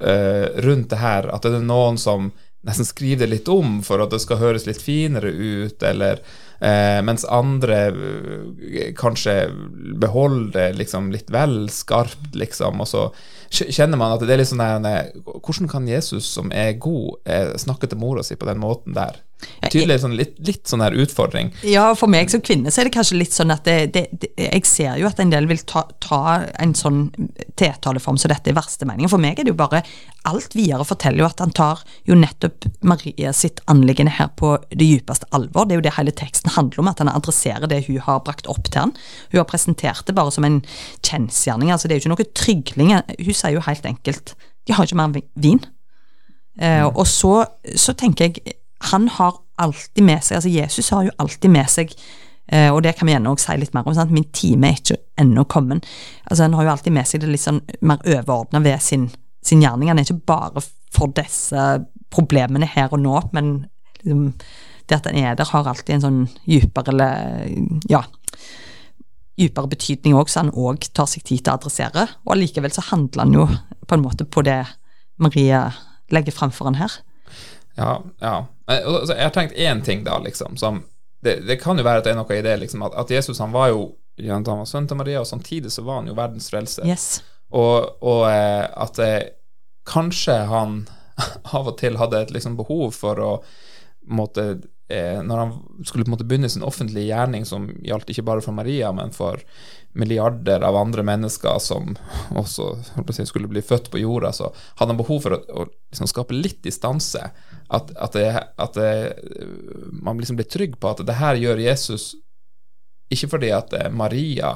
uh, 0.00 0.46
rundt 0.66 0.90
det 0.92 1.00
her. 1.02 1.30
At 1.34 1.44
det 1.44 1.58
er 1.58 1.66
noen 1.66 1.98
som 2.00 2.30
nesten 2.66 2.88
skrive 2.88 3.24
det 3.24 3.30
litt 3.30 3.48
om 3.52 3.80
for 3.86 4.02
at 4.02 4.12
det 4.12 4.20
skal 4.24 4.42
høres 4.42 4.66
litt 4.66 4.82
finere 4.82 5.30
ut, 5.30 5.82
eller 5.86 6.22
Eh, 6.60 7.02
mens 7.02 7.24
andre 7.24 7.76
eh, 7.86 8.94
kanskje 8.96 9.50
beholder 10.00 10.52
det 10.52 10.78
liksom 10.78 11.10
litt 11.12 11.30
vel 11.32 11.68
skarpt, 11.70 12.32
liksom. 12.32 12.80
Og 12.80 12.88
så 12.88 13.02
kjenner 13.50 14.00
man 14.00 14.14
at 14.14 14.24
det 14.24 14.32
er 14.32 14.40
litt 14.40 14.50
sånn 14.50 14.64
der 14.84 15.12
Hvordan 15.36 15.68
kan 15.70 15.88
Jesus, 15.88 16.28
som 16.32 16.52
er 16.52 16.78
god, 16.80 17.20
eh, 17.28 17.52
snakke 17.60 17.90
til 17.90 18.00
mora 18.00 18.24
si 18.24 18.38
på 18.40 18.48
den 18.48 18.62
måten 18.62 18.96
der? 18.96 19.20
Tydelig 19.66 19.98
sånn, 20.00 20.14
litt, 20.16 20.36
litt, 20.46 20.62
sånn 20.68 20.80
her 20.80 20.94
utfordring. 20.96 21.50
Ja, 21.68 21.90
for 21.98 22.08
meg 22.10 22.30
som 22.32 22.40
kvinne 22.44 22.70
så 22.72 22.80
er 22.80 22.88
det 22.88 22.94
kanskje 22.94 23.18
litt 23.18 23.34
sånn 23.36 23.52
at 23.52 23.66
det, 23.68 23.90
det, 23.92 24.06
det, 24.16 24.30
jeg 24.40 24.62
ser 24.68 24.96
jo 25.00 25.08
at 25.10 25.20
en 25.20 25.32
del 25.32 25.48
vil 25.50 25.60
ta, 25.68 25.82
ta 26.02 26.20
en 26.62 26.72
sånn 26.76 27.10
tiltaleform 27.58 28.16
som 28.20 28.32
dette 28.32 28.52
i 28.52 28.56
verste 28.56 28.88
mening. 28.88 29.10
For 29.12 29.20
meg 29.20 29.40
er 29.40 29.48
det 29.48 29.54
jo 29.54 29.60
bare 29.60 29.84
Alt 30.26 30.56
videre 30.58 30.82
forteller 30.82 31.22
jo 31.22 31.26
at 31.28 31.38
han 31.38 31.52
tar 31.54 31.84
jo 32.08 32.16
nettopp 32.18 32.64
Maria 32.82 33.30
sitt 33.36 33.60
anliggende 33.70 34.16
her 34.16 34.32
på 34.34 34.56
det 34.72 34.88
djupeste 34.88 35.28
alvor. 35.36 35.68
Det 35.68 35.76
er 35.76 35.78
jo 35.78 35.84
det 35.84 35.92
hele 35.94 36.14
teksten 36.18 36.50
handler 36.56 36.82
om, 36.82 36.90
at 36.90 36.98
han 36.98 37.12
adresserer 37.12 37.70
det 37.70 37.84
hun 37.86 38.00
har 38.02 38.24
brakt 38.26 38.50
opp 38.50 38.66
til 38.66 38.88
han. 38.88 38.96
Hun 39.30 39.38
har 39.38 39.46
presentert 39.46 40.02
det 40.08 40.16
bare 40.18 40.34
som 40.34 40.48
en 40.48 40.58
kjensgjerning. 40.98 41.70
altså 41.70 41.86
Det 41.86 41.94
er 41.94 42.00
jo 42.00 42.08
ikke 42.08 42.14
noe 42.16 42.28
trygling. 42.42 42.90
Hun 43.22 43.38
sier 43.38 43.54
jo 43.54 43.62
helt 43.68 43.86
enkelt 43.86 44.34
de 44.66 44.74
har 44.74 44.82
ikke 44.82 44.98
mer 44.98 45.14
vin. 45.14 45.62
Mm. 46.58 46.62
Uh, 46.64 46.86
og 46.88 47.06
så, 47.06 47.44
så 47.78 47.94
tenker 47.94 48.26
jeg 48.26 48.56
han 48.92 49.08
har 49.16 49.40
alltid 49.62 50.04
med 50.04 50.24
seg 50.24 50.38
altså 50.38 50.52
Jesus 50.52 50.90
har 50.92 51.06
jo 51.06 51.14
alltid 51.22 51.52
med 51.52 51.70
seg 51.72 51.92
eh, 52.52 52.68
og 52.72 52.82
det 52.84 52.96
kan 52.96 53.08
vi 53.08 53.14
gjerne 53.14 53.32
også 53.32 53.52
si 53.52 53.60
litt 53.60 53.76
mer 53.76 53.86
om. 53.86 53.96
Sant? 53.96 54.14
Min 54.14 54.28
time 54.36 54.70
er 54.70 54.80
ikke 54.80 54.98
ennå 55.22 55.46
kommet. 55.50 55.86
Altså, 56.26 56.44
han 56.44 56.56
har 56.58 56.66
jo 56.66 56.74
alltid 56.74 56.96
med 56.96 57.08
seg 57.08 57.22
det 57.22 57.32
litt 57.32 57.44
sånn 57.44 57.62
mer 57.80 58.02
overordna 58.04 58.60
ved 58.64 58.82
sin, 58.84 59.08
sin, 59.44 59.64
gjerning. 59.64 59.90
Han 59.90 60.02
er 60.02 60.06
ikke 60.06 60.28
bare 60.28 60.64
for 60.94 61.12
disse 61.16 61.66
problemene 62.12 62.68
her 62.70 62.92
og 62.94 63.02
nå, 63.02 63.16
men 63.36 63.56
liksom, 64.02 64.28
det 64.86 65.00
at 65.00 65.08
han 65.10 65.18
er 65.18 65.34
der, 65.38 65.50
har 65.50 65.66
alltid 65.66 65.96
en 65.96 66.04
sånn 66.04 66.20
dypere 66.44 66.92
eller 66.92 67.88
ja, 67.90 68.04
dypere 69.36 69.70
betydning 69.72 70.16
òg, 70.16 70.30
så 70.30 70.44
han 70.44 70.54
òg 70.54 70.86
tar 70.96 71.08
seg 71.10 71.26
tid 71.26 71.42
til 71.42 71.52
å 71.52 71.58
adressere. 71.58 72.06
Og 72.24 72.36
allikevel 72.36 72.72
så 72.72 72.84
handler 72.92 73.24
han 73.24 73.34
jo 73.34 73.48
på 73.86 73.96
en 73.96 74.04
måte 74.04 74.28
på 74.28 74.44
det 74.46 74.62
Marie 75.22 75.60
legger 76.12 76.34
framfor 76.34 76.70
han 76.70 76.78
her. 76.78 77.00
Ja, 77.76 77.98
ja. 78.22 78.36
Altså, 78.66 79.14
jeg 79.14 79.22
har 79.22 79.34
tenkt 79.34 79.54
én 79.54 79.82
ting, 79.84 80.02
da, 80.04 80.18
liksom. 80.18 80.56
Som, 80.58 80.82
det, 81.22 81.40
det, 81.46 81.60
kan 81.62 81.78
jo 81.78 81.84
være 81.86 82.02
at 82.02 82.08
det 82.08 82.14
er 82.14 82.18
noe 82.18 82.34
i 82.34 82.42
det, 82.42 82.56
liksom, 82.64 82.82
at, 82.86 82.96
at 82.98 83.12
Jesus 83.14 83.38
han 83.42 83.54
var 83.54 83.70
jo 83.70 83.94
han 84.16 84.46
var 84.48 84.64
sønn 84.64 84.86
til 84.88 84.96
Maria, 84.96 85.20
og 85.20 85.28
samtidig 85.28 85.70
så 85.72 85.82
var 85.84 86.00
han 86.00 86.06
jo 86.08 86.16
verdens 86.16 86.48
frelser. 86.48 86.86
Yes. 86.88 87.20
Og, 87.52 87.98
og 88.00 88.22
eh, 88.30 88.64
at 88.64 89.00
eh, 89.04 89.18
kanskje 89.86 90.38
han 90.50 90.78
av 91.56 91.68
og 91.68 91.76
til 91.80 91.98
hadde 92.00 92.22
et 92.24 92.32
liksom, 92.34 92.56
behov 92.58 92.96
for 92.96 93.20
å 93.22 93.32
måtte 94.06 94.42
eh, 94.88 95.18
Når 95.22 95.40
han 95.40 95.52
skulle 95.84 96.04
på 96.06 96.12
en 96.12 96.14
måte 96.14 96.26
begynne 96.28 96.50
sin 96.52 96.64
offentlige 96.66 97.10
gjerning, 97.10 97.46
som 97.48 97.68
gjaldt 97.84 98.10
ikke 98.12 98.24
bare 98.26 98.44
for 98.44 98.56
Maria, 98.56 98.92
men 98.94 99.12
for 99.14 99.42
milliarder 99.96 100.64
av 100.66 100.76
andre 100.76 101.02
mennesker 101.06 101.58
som 101.62 101.94
også 102.36 102.68
si, 103.12 103.26
skulle 103.26 103.50
bli 103.50 103.62
født 103.64 103.90
på 103.92 104.02
jorda, 104.02 104.32
så 104.36 104.50
hadde 104.76 104.92
han 104.92 105.00
behov 105.00 105.24
for 105.24 105.36
å, 105.36 105.40
å 105.62 105.66
liksom 105.66 106.10
skape 106.10 106.36
litt 106.36 106.62
distanse. 106.66 107.30
At, 107.66 107.90
at, 107.96 108.14
det, 108.14 108.28
at 108.62 108.76
det, 108.78 108.90
man 109.90 110.20
liksom 110.20 110.38
blir 110.38 110.48
trygg 110.50 110.76
på 110.80 110.92
at 110.92 111.02
det 111.06 111.18
her 111.18 111.40
gjør 111.40 111.64
Jesus 111.64 112.14
ikke 113.10 113.30
fordi 113.36 113.52
at 113.54 113.74
Maria 113.94 114.52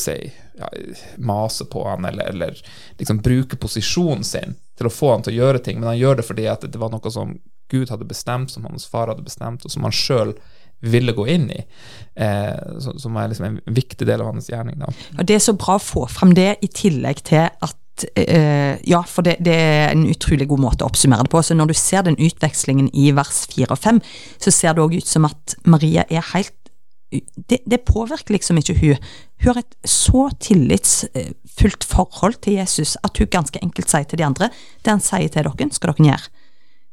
si, 0.00 0.32
ja, 0.56 0.68
maser 1.16 1.64
på 1.64 1.82
han 1.88 2.04
eller, 2.08 2.24
eller 2.32 2.60
liksom 2.98 3.18
bruker 3.18 3.60
posisjonen 3.60 4.24
sin 4.24 4.54
til 4.78 4.88
å 4.88 4.92
få 4.92 5.10
han 5.12 5.24
til 5.24 5.34
å 5.34 5.42
gjøre 5.42 5.60
ting, 5.64 5.80
men 5.80 5.90
han 5.92 5.98
gjør 5.98 6.20
det 6.20 6.26
fordi 6.28 6.46
at 6.48 6.64
det 6.64 6.80
var 6.80 6.92
noe 6.94 7.12
som 7.12 7.34
Gud 7.72 7.90
hadde 7.92 8.08
bestemt, 8.08 8.50
som 8.50 8.64
hans 8.68 8.86
far 8.88 9.08
hadde 9.08 9.24
bestemt, 9.24 9.64
og 9.64 9.72
som 9.72 9.84
han 9.86 9.94
sjøl 9.96 10.34
ville 10.82 11.14
gå 11.16 11.26
inn 11.30 11.50
i. 11.54 11.60
Eh, 12.14 12.80
som 13.00 13.16
er 13.16 13.30
liksom 13.30 13.46
en 13.48 13.60
viktig 13.74 14.06
del 14.08 14.20
av 14.20 14.32
hans 14.32 14.50
gjerning. 14.50 14.80
Da. 14.82 14.90
Og 15.18 15.28
Det 15.28 15.38
er 15.38 15.44
så 15.44 15.54
bra 15.58 15.78
å 15.78 15.82
få 15.82 16.06
fram 16.10 16.34
det, 16.36 16.56
i 16.62 16.72
tillegg 16.72 17.24
til 17.28 17.48
at 17.48 17.78
Uh, 18.02 18.80
ja, 18.88 19.02
for 19.06 19.22
det, 19.22 19.34
det, 19.44 19.52
er 19.52 19.90
en 19.92 20.06
utrolig 20.08 20.46
god 20.48 20.62
måte 20.64 20.82
å 20.82 20.88
oppsummere 20.88 21.26
det 21.26 21.30
på. 21.30 21.42
Så 21.44 21.54
Når 21.54 21.70
du 21.70 21.74
ser 21.76 22.02
den 22.02 22.16
utvekslingen 22.16 22.88
i 22.98 23.10
vers 23.14 23.42
4 23.52 23.68
og 23.68 23.78
5, 23.78 24.00
så 24.40 24.50
ser 24.50 24.72
det 24.72 24.82
òg 24.82 24.96
ut 24.96 25.06
som 25.06 25.28
at 25.28 25.54
Maria 25.68 26.06
er 26.08 26.24
helt 26.32 26.56
det, 27.12 27.58
det 27.68 27.84
påvirker 27.84 28.32
liksom 28.32 28.58
ikke 28.58 28.78
hun. 28.80 29.10
Hun 29.42 29.50
har 29.52 29.60
et 29.60 29.76
så 29.88 30.28
tillitsfullt 30.40 31.84
forhold 31.84 32.40
til 32.44 32.56
Jesus 32.60 32.96
at 33.04 33.18
hun 33.20 33.30
ganske 33.32 33.60
enkelt 33.62 33.92
sier 33.92 34.08
til 34.08 34.22
de 34.22 34.26
andre 34.26 34.48
det 34.82 34.94
han 34.94 35.04
sier 35.04 35.28
til 35.28 35.44
dere, 35.44 35.68
skal 35.76 35.92
dere 35.92 36.08
gjøre. 36.08 36.32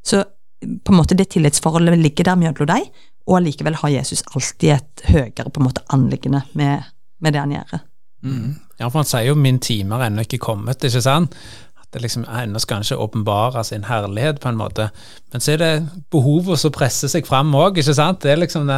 Så 0.03 0.23
på 0.59 0.91
en 0.91 0.99
måte 0.99 1.15
det 1.15 1.29
tillitsforholdet 1.31 1.99
ligger 1.99 2.27
der 2.27 2.39
mellom 2.39 2.67
dem, 2.67 2.89
og 3.29 3.37
allikevel 3.37 3.77
har 3.77 3.93
Jesus 3.93 4.23
alltid 4.33 4.75
et 4.75 5.07
høyere 5.13 5.51
på 5.53 5.61
en 5.61 5.67
måte 5.67 5.85
anliggende 5.93 6.41
med, 6.57 6.89
med 7.21 7.35
det 7.35 7.43
han 7.43 7.55
gjør. 7.55 7.81
Mm. 8.25 8.55
Ja, 8.79 8.87
for 8.87 8.99
han 8.99 9.07
sier 9.07 9.29
jo 9.29 9.35
'min 9.35 9.59
time 9.59 9.95
har 9.95 10.09
ennå 10.09 10.25
ikke 10.25 10.41
kommet', 10.43 10.83
ikke 10.83 11.01
sant? 11.01 11.35
At 11.79 11.93
det 11.93 12.01
liksom 12.01 12.25
ennå 12.25 12.59
skal 12.59 12.79
han 12.79 12.83
ikke 12.83 12.97
åpenbare 13.05 13.63
sin 13.63 13.83
herlighet, 13.83 14.39
på 14.39 14.49
en 14.49 14.57
måte. 14.57 14.89
Men 15.31 15.41
så 15.41 15.51
er 15.51 15.57
det 15.57 15.89
behovet 16.11 16.59
som 16.59 16.71
presser 16.71 17.07
seg 17.07 17.27
fram 17.27 17.55
òg, 17.55 17.77
ikke 17.77 17.93
sant? 17.93 18.21
Det 18.23 18.31
er 18.31 18.41
liksom 18.41 18.69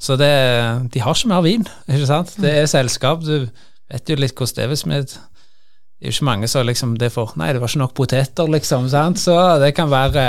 så 0.00 0.16
det, 0.16 0.92
de 0.94 1.00
har 1.00 1.14
ikke 1.14 1.28
mer 1.28 1.42
vin, 1.42 1.66
ikke 1.88 2.06
sant? 2.06 2.36
Det 2.40 2.50
er 2.58 2.66
selskap. 2.66 3.20
Du 3.20 3.48
vet 3.90 4.08
jo 4.08 4.16
litt 4.16 4.34
hvordan 4.34 4.56
det 4.56 4.64
er 4.64 4.68
hvis 4.68 4.86
vi 4.86 5.02
det 6.00 6.08
er 6.08 6.14
jo 6.14 6.16
ikke 6.16 6.24
mange 6.30 6.48
som 6.48 6.62
liksom 6.64 6.92
det 6.96 7.10
får 7.12 7.34
Nei, 7.36 7.50
det 7.52 7.60
var 7.60 7.68
ikke 7.68 7.82
nok 7.82 7.90
poteter, 7.98 8.46
liksom. 8.48 8.86
sant? 8.88 9.20
Så 9.20 9.34
det 9.60 9.74
kan 9.76 9.90
være 9.92 10.22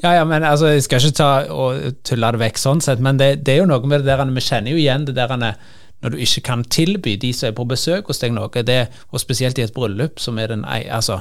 Ja, 0.00 0.14
ja, 0.16 0.22
men 0.24 0.42
altså, 0.42 0.70
jeg 0.72 0.86
skal 0.86 1.04
ikke 1.04 1.18
ta 1.18 1.32
og 1.52 1.98
tulle 2.00 2.30
det 2.32 2.40
vekk 2.40 2.60
sånn 2.62 2.80
sett, 2.80 3.02
men 3.04 3.20
det, 3.20 3.42
det 3.44 3.52
er 3.52 3.60
jo 3.60 3.66
noe 3.68 3.84
med 3.84 4.06
det 4.06 4.08
der 4.08 4.32
Vi 4.32 4.40
kjenner 4.46 4.72
jo 4.72 4.80
igjen 4.80 5.04
det 5.04 5.18
der 5.18 5.36
når 5.36 6.14
du 6.14 6.16
ikke 6.22 6.40
kan 6.46 6.64
tilby 6.64 7.18
de 7.20 7.34
som 7.34 7.50
er 7.50 7.56
på 7.58 7.66
besøk 7.68 8.08
hos 8.08 8.22
deg 8.22 8.32
noe, 8.32 8.48
det, 8.64 8.86
og 9.10 9.20
spesielt 9.20 9.58
i 9.58 9.66
et 9.66 9.74
bryllup, 9.74 10.20
som 10.22 10.38
er 10.38 10.46
den, 10.46 10.64
altså, 10.64 11.18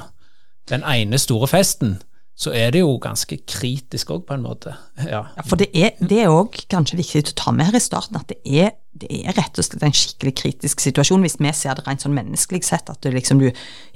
den 0.69 0.85
ene 0.87 1.17
store 1.17 1.49
festen, 1.49 1.97
så 2.37 2.51
er 2.53 2.69
det 2.73 2.83
jo 2.83 2.91
ganske 3.01 3.39
kritisk 3.49 4.11
òg, 4.13 4.27
på 4.27 4.35
en 4.37 4.43
måte. 4.45 4.75
Ja. 5.07 5.23
Ja, 5.37 5.43
for 5.45 5.57
det 5.57 5.69
er, 5.73 5.95
det 5.97 6.27
også 6.27 6.65
kanskje 6.69 6.99
viktig 6.99 7.21
å 7.23 7.37
ta 7.37 7.53
med 7.55 7.69
her 7.69 7.77
i 7.77 7.81
starten, 7.81 8.17
at 8.19 8.29
det 8.29 8.37
er, 8.45 8.75
det 8.97 9.09
er 9.13 9.33
rett 9.37 9.57
og 9.57 9.65
slett 9.65 9.85
en 9.85 9.95
skikkelig 9.95 10.33
kritisk 10.41 10.81
situasjon, 10.83 11.23
hvis 11.25 11.37
vi 11.41 11.53
ser 11.57 11.77
det 11.77 11.85
rent 11.87 12.05
sånn 12.05 12.15
menneskelig 12.17 12.63
sett, 12.65 12.89
at 12.93 13.09
liksom 13.13 13.41
du, 13.41 13.49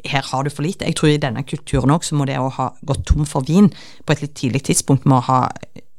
her 0.10 0.26
har 0.30 0.46
du 0.46 0.54
for 0.54 0.66
lite. 0.66 0.88
Jeg 0.90 0.98
tror 0.98 1.14
i 1.14 1.22
denne 1.22 1.46
kulturen 1.46 1.94
òg 1.94 2.06
så 2.06 2.18
må 2.18 2.26
det 2.30 2.40
å 2.42 2.50
ha 2.58 2.72
gått 2.88 3.06
tom 3.10 3.28
for 3.30 3.46
vin 3.46 3.70
på 4.06 4.16
et 4.16 4.26
litt 4.26 4.38
tidlig 4.38 4.66
tidspunkt 4.70 5.10
må 5.10 5.22
ha 5.30 5.44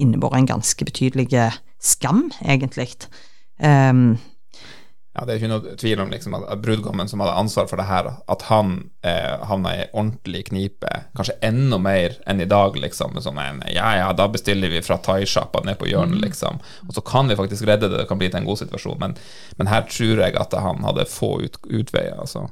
innebåret 0.03 0.43
en 0.43 0.53
ganske 0.57 0.87
betydelig 0.87 1.29
skam, 1.83 2.29
egentlig. 2.43 2.91
Um, 3.63 4.17
ja, 5.13 5.25
Det 5.27 5.33
er 5.33 5.41
ikke 5.43 5.51
noe 5.51 5.75
tvil 5.77 6.01
om 6.01 6.13
liksom, 6.13 6.35
at 6.41 6.61
brudgommen 6.65 7.09
som 7.09 7.21
hadde 7.21 7.35
ansvar 7.37 7.67
for 7.69 7.81
det 7.81 7.85
her, 7.85 8.07
at 8.33 8.45
han 8.49 8.71
eh, 9.05 9.43
havna 9.45 9.75
i 9.77 9.89
ordentlig 9.91 10.47
knipe, 10.49 10.89
kanskje 11.19 11.37
enda 11.45 11.77
mer 11.83 12.17
enn 12.25 12.41
i 12.41 12.49
dag, 12.49 12.79
liksom. 12.81 13.13
Med 13.13 13.27
sånn 13.27 13.41
en 13.43 13.61
Ja, 13.69 13.91
ja, 13.99 14.07
da 14.17 14.31
bestiller 14.33 14.73
vi 14.73 14.81
fra 14.85 14.97
thaisjappa 15.05 15.61
ned 15.67 15.77
på 15.83 15.91
hjørnet, 15.91 16.17
mm. 16.17 16.25
liksom. 16.25 16.63
Og 16.89 16.97
så 16.97 17.05
kan 17.05 17.29
vi 17.29 17.37
faktisk 17.37 17.69
redde 17.69 17.91
det, 17.93 18.01
det 18.01 18.09
kan 18.09 18.23
bli 18.23 18.31
til 18.33 18.41
en 18.41 18.49
god 18.49 18.63
situasjon. 18.63 18.97
Men, 19.05 19.19
men 19.61 19.69
her 19.69 19.85
tror 19.91 20.25
jeg 20.25 20.39
at 20.41 20.57
han 20.65 20.81
hadde 20.89 21.09
få 21.13 21.35
ut, 21.45 21.61
utveier, 21.69 22.17
altså. 22.17 22.47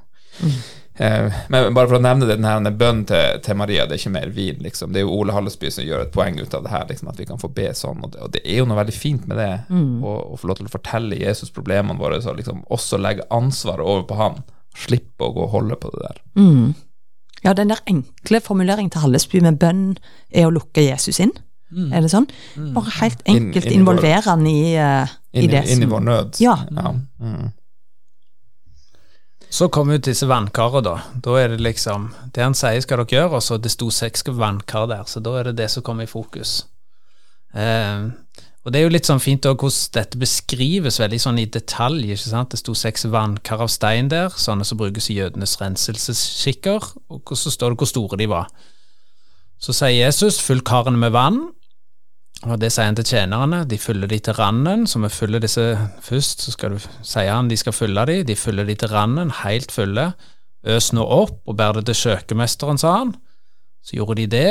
Mm. 0.44 0.60
Eh, 1.00 1.32
men 1.48 1.74
bare 1.74 1.88
for 1.88 1.96
å 1.96 2.02
nevne 2.04 2.26
det, 2.28 2.36
denne 2.42 2.72
bønnen 2.76 3.06
til, 3.08 3.38
til, 3.40 3.56
Maria, 3.56 3.86
det 3.88 3.96
er 3.96 4.02
ikke 4.02 4.12
mer 4.18 4.32
vin, 4.36 4.58
liksom. 4.60 4.92
Det 4.92 5.00
er 5.00 5.06
jo 5.06 5.14
Ole 5.16 5.32
Hallesby 5.32 5.70
som 5.72 5.86
gjør 5.86 6.04
et 6.04 6.12
poeng 6.12 6.36
ut 6.36 6.56
av 6.56 6.66
det 6.66 6.72
her, 6.74 6.84
liksom, 6.90 7.08
at 7.08 7.20
vi 7.22 7.26
kan 7.30 7.40
få 7.40 7.48
be 7.56 7.70
sånn. 7.76 8.02
Og 8.04 8.12
det, 8.12 8.20
og 8.26 8.34
det 8.34 8.42
er 8.44 8.60
jo 8.60 8.66
noe 8.68 8.76
veldig 8.82 8.96
fint 8.96 9.24
med 9.30 9.40
det, 9.40 9.48
mm. 9.70 10.02
å, 10.04 10.12
å, 10.34 10.36
få 10.36 10.50
lov 10.50 10.58
til 10.58 10.68
å 10.68 10.74
fortelle 10.74 11.22
Jesus 11.22 11.54
problemene 11.56 11.96
våre, 12.02 12.20
så 12.20 12.34
liksom 12.36 12.66
også 12.68 13.00
legge 13.00 13.24
ansvaret 13.32 13.86
over 13.86 14.04
på 14.10 14.18
han. 14.20 14.42
Slippe 14.76 15.24
å 15.24 15.32
gå 15.34 15.46
og 15.46 15.54
holde 15.54 15.78
på 15.80 15.92
det 15.94 16.02
der. 16.04 16.18
Mm. 16.36 16.74
Ja, 17.46 17.54
den 17.56 17.72
der 17.72 17.80
enkle 17.88 18.42
formuleringen 18.44 18.92
til 18.92 19.00
Hallesby 19.06 19.40
med 19.40 19.56
bønn 19.62 19.86
er 20.28 20.50
å 20.50 20.52
lukke 20.52 20.84
Jesus 20.84 21.22
inn. 21.24 21.32
Mm. 21.72 21.94
Er 21.94 22.04
det 22.04 22.10
sånn? 22.12 22.28
Mm. 22.58 22.74
Bare 22.76 22.92
helt 22.98 23.24
enkelt 23.30 23.72
involvere 23.72 24.26
han 24.26 24.44
i, 24.50 24.74
uh, 24.76 25.08
i, 25.32 25.46
det 25.48 25.64
som 25.64 25.78
Inn 25.78 25.86
i 25.86 25.90
vår 25.94 26.04
nød. 26.10 26.42
Ja. 26.44 26.58
ja. 26.68 26.92
Mm. 27.22 27.48
Så 29.50 29.66
kommer 29.68 29.98
ut 29.98 30.06
disse 30.06 30.28
vannkarene, 30.30 30.82
da. 30.86 30.96
Da 31.24 31.36
er 31.40 31.48
det 31.50 31.64
liksom 31.64 32.12
Det 32.34 32.42
han 32.44 32.54
sier 32.54 32.80
skal 32.84 33.02
dere 33.02 33.16
gjøre, 33.16 33.40
og 33.40 33.42
så 33.42 33.58
det 33.58 33.72
sto 33.74 33.90
seks 33.90 34.22
vannkar 34.30 34.86
der, 34.90 35.06
så 35.10 35.20
da 35.20 35.34
er 35.40 35.50
det 35.50 35.58
det 35.58 35.70
som 35.72 35.82
kommer 35.82 36.06
i 36.06 36.10
fokus. 36.10 36.64
Eh, 37.54 38.10
og 38.60 38.72
det 38.72 38.78
er 38.78 38.84
jo 38.84 38.92
litt 38.92 39.08
sånn 39.08 39.22
fint 39.22 39.46
også 39.48 39.56
hvordan 39.58 39.94
dette 39.96 40.18
beskrives 40.20 41.00
veldig 41.00 41.20
sånn 41.22 41.40
i 41.40 41.48
detalj. 41.48 42.12
ikke 42.12 42.28
sant? 42.28 42.52
Det 42.52 42.60
sto 42.60 42.74
seks 42.76 43.08
vannkar 43.10 43.64
av 43.64 43.72
stein 43.72 44.10
der, 44.12 44.28
sånne 44.36 44.66
som 44.68 44.78
brukes 44.78 45.08
i 45.10 45.16
jødenes 45.16 45.56
renselsesskikker, 45.62 46.90
og 47.10 47.32
så 47.34 47.50
står 47.50 47.72
det 47.72 47.80
hvor 47.80 47.90
store 47.90 48.20
de 48.20 48.28
var. 48.30 48.52
Så 49.60 49.74
sier 49.76 49.96
Jesus, 49.96 50.38
fyll 50.44 50.62
karene 50.64 51.00
med 51.00 51.16
vann, 51.16 51.40
og 52.48 52.56
Det 52.60 52.70
sier 52.72 52.88
han 52.88 52.96
til 52.96 53.04
tjenerne. 53.04 53.64
De 53.68 53.76
fyller 53.78 54.08
de 54.08 54.18
til 54.18 54.36
randen. 54.38 54.86
Så 54.88 55.00
vi 55.02 55.10
fyller 55.12 55.42
disse 55.42 55.64
først, 56.00 56.46
så 56.46 56.54
skal 56.54 56.76
du, 56.76 56.78
sier 57.04 57.32
han 57.34 57.50
de 57.50 57.58
skal 57.60 57.76
fylle 57.76 58.04
de. 58.08 58.22
De 58.24 58.36
fyller 58.36 58.64
de 58.64 58.76
til 58.80 58.88
randen, 58.88 59.32
helt 59.42 59.72
fulle. 59.72 60.12
Øs 60.64 60.92
nå 60.96 61.04
opp 61.04 61.40
og 61.48 61.56
bær 61.56 61.76
det 61.76 61.86
til 61.88 61.98
kjøkkenmesteren, 62.04 62.80
sa 62.80 62.94
han. 62.98 63.14
Så 63.84 63.96
gjorde 63.96 64.20
de 64.22 64.26
det. 64.32 64.50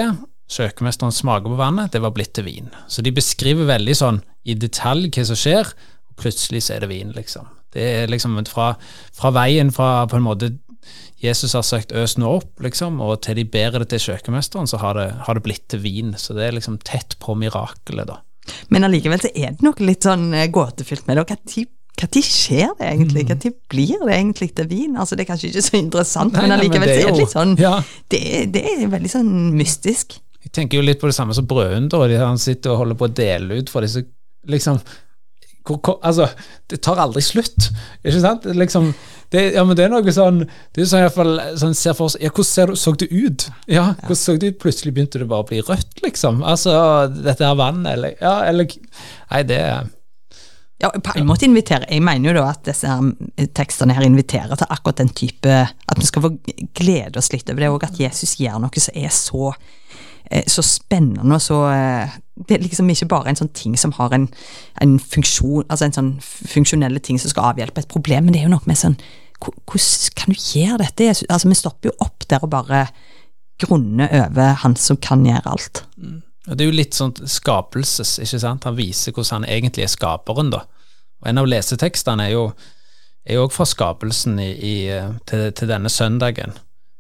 Kjøkkenmesteren 0.50 1.14
smaker 1.14 1.52
på 1.52 1.60
vannet, 1.60 1.92
det 1.94 2.02
var 2.02 2.14
blitt 2.14 2.34
til 2.38 2.48
vin. 2.48 2.70
Så 2.90 3.06
de 3.06 3.14
beskriver 3.14 3.70
veldig 3.70 3.96
sånn 3.98 4.22
i 4.50 4.56
detalj 4.58 5.12
hva 5.14 5.26
som 5.30 5.38
skjer, 5.38 5.70
og 6.10 6.16
plutselig 6.22 6.64
så 6.66 6.76
er 6.76 6.86
det 6.86 6.90
vin, 6.90 7.14
liksom. 7.14 7.46
Det 7.74 7.86
er 7.86 8.10
liksom 8.10 8.40
fra, 8.50 8.72
fra 9.14 9.30
veien 9.36 9.70
fra 9.74 10.08
på 10.10 10.18
en 10.18 10.26
måte 10.26 10.50
Jesus 11.20 11.54
har 11.54 11.66
sagt 11.68 11.92
'øs 11.92 12.18
nå 12.18 12.30
opp', 12.40 12.62
liksom, 12.64 13.02
og 13.04 13.22
til 13.22 13.36
de 13.36 13.46
bærer 13.46 13.84
det 13.84 13.90
til 13.90 14.00
kjøkkenmesteren, 14.00 14.68
så 14.68 14.80
har 14.80 14.94
det, 14.96 15.10
har 15.28 15.36
det, 15.36 15.44
blitt 15.44 15.68
til 15.68 15.82
vin. 15.84 16.14
Så 16.18 16.34
det 16.34 16.48
er 16.48 16.56
liksom 16.56 16.80
tett 16.80 17.18
på 17.20 17.36
mirakelet, 17.36 18.08
da. 18.08 18.22
Men 18.70 18.88
allikevel 18.88 19.20
så 19.22 19.32
er 19.36 19.52
det 19.52 19.66
noe 19.66 19.84
litt 19.84 20.08
sånn 20.08 20.32
eh, 20.34 20.48
gåtefylt 20.48 21.08
med 21.08 21.20
det. 21.20 21.26
Når 22.00 22.24
skjer 22.24 22.72
det 22.80 22.88
egentlig? 22.88 23.26
Når 23.28 23.36
mm. 23.44 23.58
blir 23.70 24.06
det 24.06 24.16
egentlig 24.16 24.50
til 24.56 24.70
vin? 24.70 24.96
Altså 24.96 25.16
Det 25.16 25.26
er 25.26 25.30
kanskje 25.34 25.50
ikke 25.50 25.66
så 25.68 25.78
interessant, 25.78 26.34
nei, 26.34 26.46
men 26.46 26.56
allikevel 26.56 26.88
så 26.88 26.96
er 26.96 27.12
det 27.12 27.20
litt 27.20 27.36
sånn 27.36 27.54
ja. 27.60 27.74
det, 28.08 28.22
det, 28.56 28.64
er 28.64 28.88
veldig 28.88 29.12
sånn 29.12 29.34
mystisk. 29.58 30.16
Jeg 30.40 30.54
tenker 30.56 30.80
jo 30.80 30.86
litt 30.88 31.02
på 31.02 31.12
det 31.12 31.18
samme 31.18 31.36
som 31.36 31.46
brødunder, 31.46 32.00
og 32.00 32.16
han 32.24 32.40
sitter 32.40 32.72
og 32.72 32.86
holder 32.86 33.00
på 33.02 33.10
å 33.10 33.14
dele 33.20 33.60
ut 33.60 33.70
for 33.70 33.84
disse 33.84 34.06
liksom 34.48 34.80
hvor, 35.68 36.00
altså, 36.02 36.30
det 36.72 36.80
tar 36.82 36.98
aldri 37.02 37.22
slutt, 37.22 37.68
ikke 38.02 38.22
sant? 38.24 38.48
Liksom, 38.58 38.94
det, 39.30 39.44
ja, 39.54 39.64
men 39.68 39.78
det 39.78 39.86
er 39.86 39.92
noe 39.94 40.14
sånn 40.14 40.40
Det 40.74 40.82
er 40.82 40.90
sånn, 40.90 41.04
i 41.04 41.06
hvert 41.06 41.18
fall, 41.18 41.36
sånn 41.62 41.78
ser 41.78 41.94
for 41.98 42.10
oss, 42.10 42.18
Ja, 42.22 42.32
hvordan 42.34 42.80
så 42.80 42.96
det 42.98 43.12
ut? 43.14 43.46
Ja, 43.70 43.92
hvordan 44.02 44.18
så 44.18 44.36
det 44.42 44.54
ut? 44.56 44.60
Plutselig 44.64 44.96
begynte 44.96 45.22
det 45.22 45.30
bare 45.30 45.46
å 45.46 45.50
bli 45.52 45.62
rødt, 45.62 46.02
liksom. 46.06 46.42
Altså, 46.42 46.74
dette 47.14 47.46
her 47.46 47.58
vannet, 47.60 47.94
eller 47.94 48.18
Ja, 48.18 48.40
eller 48.50 48.70
Nei, 49.30 49.46
det 49.50 49.62
ja, 50.80 50.94
på 50.96 51.12
en 51.20 51.28
måte 51.28 51.44
inviterer 51.44 51.90
Jeg 51.92 52.02
mener 52.08 52.30
jo 52.30 52.38
da 52.38 52.46
at 52.54 52.64
disse 52.70 52.88
her 52.88 53.50
tekstene 53.58 53.98
her 53.98 54.06
inviterer 54.08 54.56
til 54.56 54.70
akkurat 54.72 55.02
den 55.02 55.12
type 55.12 55.52
At 55.52 56.00
vi 56.00 56.08
skal 56.08 56.24
få 56.24 56.32
glede 56.80 57.20
oss 57.20 57.34
litt 57.34 57.52
over 57.52 57.66
det, 57.66 57.72
og 57.74 57.84
at 57.84 58.00
Jesus 58.00 58.38
gjør 58.40 58.62
noe 58.64 58.82
som 58.86 58.96
er 58.96 59.12
så 59.12 59.52
Eh, 60.32 60.44
så 60.48 60.62
spennende 60.62 61.36
og 61.36 61.42
så 61.42 61.58
eh, 61.74 62.18
Det 62.48 62.56
er 62.56 62.64
liksom 62.64 62.90
ikke 62.90 63.10
bare 63.12 63.32
en 63.32 63.40
sånn 63.40 63.52
ting 63.54 63.76
som 63.78 63.92
har 63.98 64.14
en, 64.16 64.30
en 64.82 64.96
funksjon, 65.00 65.66
altså 65.68 65.90
en 65.90 65.96
sånn 65.98 66.12
funksjonelle 66.24 67.02
ting 67.04 67.20
som 67.20 67.34
skal 67.34 67.52
avhjelpe 67.52 67.84
et 67.84 67.92
problem, 67.92 68.28
men 68.28 68.36
det 68.36 68.42
er 68.42 68.48
jo 68.48 68.56
noe 68.56 68.70
med 68.70 68.80
sånn 68.80 69.00
Hvordan 69.40 70.16
kan 70.20 70.34
du 70.36 70.36
gjøre 70.36 70.82
dette? 70.82 71.06
Altså, 71.32 71.48
vi 71.48 71.56
stopper 71.56 71.88
jo 71.88 71.94
opp 72.04 72.26
der 72.28 72.44
og 72.44 72.50
bare 72.52 72.82
grunner 73.60 74.12
over 74.26 74.58
han 74.66 74.76
som 74.76 74.98
kan 75.00 75.24
gjøre 75.24 75.54
alt. 75.54 75.86
Mm. 75.96 76.18
Det 76.44 76.64
er 76.64 76.68
jo 76.68 76.76
litt 76.76 76.98
sånn 76.98 77.14
skapelses, 77.24 78.18
ikke 78.24 78.42
sant? 78.42 78.66
Han 78.68 78.78
viser 78.78 79.14
hvordan 79.14 79.44
han 79.44 79.48
egentlig 79.48 79.86
er 79.86 79.94
skaperen, 79.94 80.52
da. 80.52 80.64
Og 81.20 81.30
En 81.32 81.42
av 81.42 81.48
lesetekstene 81.48 82.26
er 82.28 82.34
jo 82.34 82.46
òg 83.44 83.54
fra 83.54 83.68
skapelsen 83.68 84.40
i, 84.42 84.50
i, 84.56 84.76
til, 85.30 85.50
til, 85.54 85.70
denne 85.70 85.92
søndagen. 85.92 86.56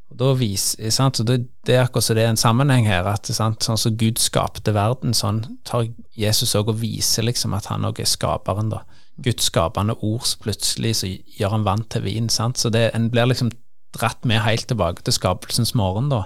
Da 0.10 0.32
viser, 0.34 0.90
sant? 0.90 1.20
Så 1.20 1.24
det, 1.24 1.38
det, 1.68 1.76
er 1.76 1.84
akkurat 1.86 2.08
så 2.08 2.16
det 2.18 2.24
er 2.24 2.32
en 2.34 2.40
sammenheng 2.40 2.88
her, 2.90 3.06
at 3.08 3.30
sant? 3.30 3.62
sånn 3.64 3.78
som 3.78 3.98
Gud 4.00 4.18
skapte 4.22 4.74
verden, 4.74 5.14
sånn 5.14 5.44
tar 5.70 5.86
Jesus 6.18 6.56
òg 6.58 6.72
og 6.74 6.80
viser 6.82 7.28
liksom 7.28 7.54
at 7.54 7.70
han 7.70 7.86
òg 7.86 8.02
er 8.02 8.10
skaperen, 8.10 8.72
da. 8.74 8.82
Guds 9.20 9.50
skapende 9.52 9.98
ord, 10.06 10.26
plutselig 10.42 10.96
så 11.02 11.10
gjør 11.12 11.58
han 11.58 11.66
vann 11.68 11.84
til 11.92 12.06
vin, 12.08 12.30
sant. 12.34 12.58
Så 12.58 12.72
det, 12.74 12.90
en 12.96 13.10
blir 13.14 13.30
liksom 13.30 13.52
dratt 13.96 14.26
med 14.26 14.42
helt 14.46 14.66
tilbake 14.70 15.06
til 15.06 15.14
skapelsens 15.14 15.76
morgen, 15.78 16.10
da. 16.10 16.24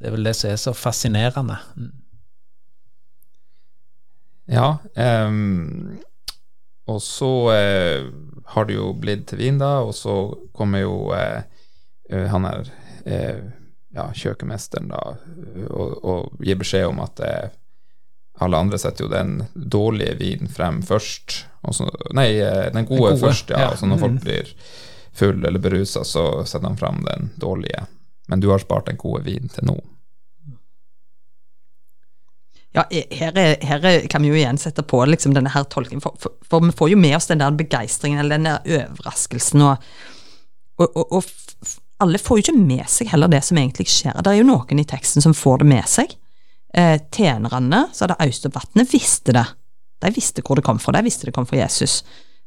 Det 0.00 0.10
er 0.10 0.16
vel 0.16 0.28
det 0.28 0.36
som 0.36 0.50
er 0.50 0.60
så 0.60 0.74
fascinerende. 0.76 1.56
Mm. 1.76 1.90
Ja, 4.50 4.68
um, 5.28 6.00
og 6.90 6.98
så 7.04 7.30
uh, 7.54 8.10
har 8.50 8.66
det 8.66 8.76
jo 8.76 8.90
blitt 8.98 9.28
til 9.30 9.38
vin, 9.40 9.60
da, 9.62 9.78
og 9.86 9.94
så 9.94 10.16
kommer 10.56 10.82
jo 10.82 11.12
uh, 11.14 11.46
han 12.10 12.44
er 12.48 12.64
eh, 12.64 12.79
ja, 13.04 14.04
kjøkkenmesteren 14.14 14.90
da, 14.92 15.00
og, 15.68 15.94
og 16.04 16.44
gir 16.46 16.58
beskjed 16.60 16.86
om 16.90 17.00
at 17.02 17.22
eh, 17.26 17.56
alle 18.40 18.60
andre 18.62 18.78
setter 18.80 19.04
jo 19.04 19.10
den 19.12 19.44
dårlige 19.54 20.14
vinen 20.20 20.48
frem 20.48 20.80
først. 20.86 21.44
Så, 21.76 21.88
nei, 22.16 22.30
eh, 22.38 22.70
den 22.72 22.86
gode, 22.88 23.10
den 23.10 23.18
gode, 23.18 23.20
først, 23.24 23.50
ja. 23.52 23.66
ja. 23.66 23.76
Så 23.76 23.88
når 23.90 24.00
folk 24.00 24.18
mm. 24.18 24.24
blir 24.24 24.52
full 25.12 25.44
eller 25.44 25.60
berusa, 25.60 26.04
så 26.06 26.44
setter 26.44 26.70
han 26.70 26.78
frem 26.80 27.02
den 27.04 27.32
dårlige. 27.42 27.84
Men 28.30 28.40
du 28.40 28.50
har 28.52 28.62
spart 28.62 28.86
den 28.88 29.00
gode 29.00 29.24
vinen 29.26 29.50
til 29.52 29.66
nå. 29.68 29.80
ja, 32.72 32.84
her, 33.10 33.34
er, 33.34 33.56
her 33.66 33.84
er, 33.84 34.04
kan 34.10 34.22
vi 34.22 34.30
jo 34.30 34.38
igjen 34.38 34.58
sette 34.60 34.84
på 34.86 35.02
liksom 35.08 35.34
denne 35.34 35.50
her 35.50 35.64
tolkningen, 35.66 36.02
for, 36.04 36.14
for, 36.22 36.36
for, 36.46 36.62
vi 36.62 36.74
får 36.76 36.92
jo 36.92 36.98
med 37.02 37.16
oss 37.18 37.26
den 37.26 37.42
der 37.42 37.56
begeistringen, 37.58 38.20
eller 38.22 38.38
den 38.38 38.46
der 38.46 38.84
overraskelsen, 38.84 39.64
og, 39.66 39.88
og, 40.78 40.94
og, 40.94 41.18
og, 41.18 41.72
alle 42.00 42.18
får 42.18 42.38
jo 42.38 42.44
ikke 42.46 42.58
med 42.58 42.88
seg 42.88 43.10
heller 43.12 43.30
det 43.30 43.42
som 43.44 43.58
egentlig 43.60 43.88
skjer. 43.90 44.16
Det 44.22 44.32
er 44.32 44.40
jo 44.40 44.48
noen 44.48 44.80
i 44.80 44.88
teksten 44.88 45.24
som 45.24 45.36
får 45.36 45.62
det 45.62 45.68
med 45.70 45.88
seg. 45.90 46.12
Eh, 46.74 46.96
tjenerne, 47.12 47.86
så 47.92 48.06
er 48.06 48.12
det 48.12 48.20
Austervatnet, 48.26 48.92
visste 48.92 49.34
det. 49.36 49.46
De 50.00 50.12
visste 50.14 50.44
hvor 50.46 50.56
det 50.56 50.64
kom 50.66 50.80
fra, 50.80 50.94
de 50.96 51.04
visste 51.04 51.28
det 51.28 51.34
kom 51.36 51.48
fra 51.48 51.60
Jesus. 51.60 52.00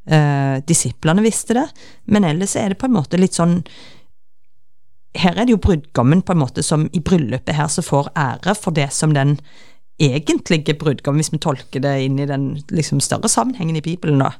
Eh, 0.08 0.58
disiplene 0.68 1.24
visste 1.24 1.58
det, 1.58 1.68
men 2.12 2.26
ellers 2.28 2.56
er 2.60 2.74
det 2.74 2.80
på 2.82 2.90
en 2.90 2.98
måte 2.98 3.20
litt 3.20 3.38
sånn 3.38 3.62
Her 5.14 5.38
er 5.38 5.46
det 5.46 5.54
jo 5.54 5.62
brudgommen 5.62 6.24
på 6.26 6.34
en 6.34 6.40
måte 6.42 6.64
som 6.66 6.88
i 6.90 7.00
bryllupet 7.00 7.54
her 7.54 7.68
som 7.70 7.86
får 7.86 8.08
ære 8.18 8.56
for 8.58 8.74
det 8.74 8.88
som 8.92 9.12
den 9.14 9.36
egentlige 10.02 10.74
brudgommen, 10.74 11.22
hvis 11.22 11.30
vi 11.30 11.38
tolker 11.38 11.84
det 11.84 11.92
inn 12.02 12.18
i 12.18 12.26
den 12.26 12.48
liksom, 12.74 12.98
større 12.98 13.30
sammenhengen 13.30 13.78
i 13.78 13.84
Bibelen, 13.86 14.24
da. 14.24 14.32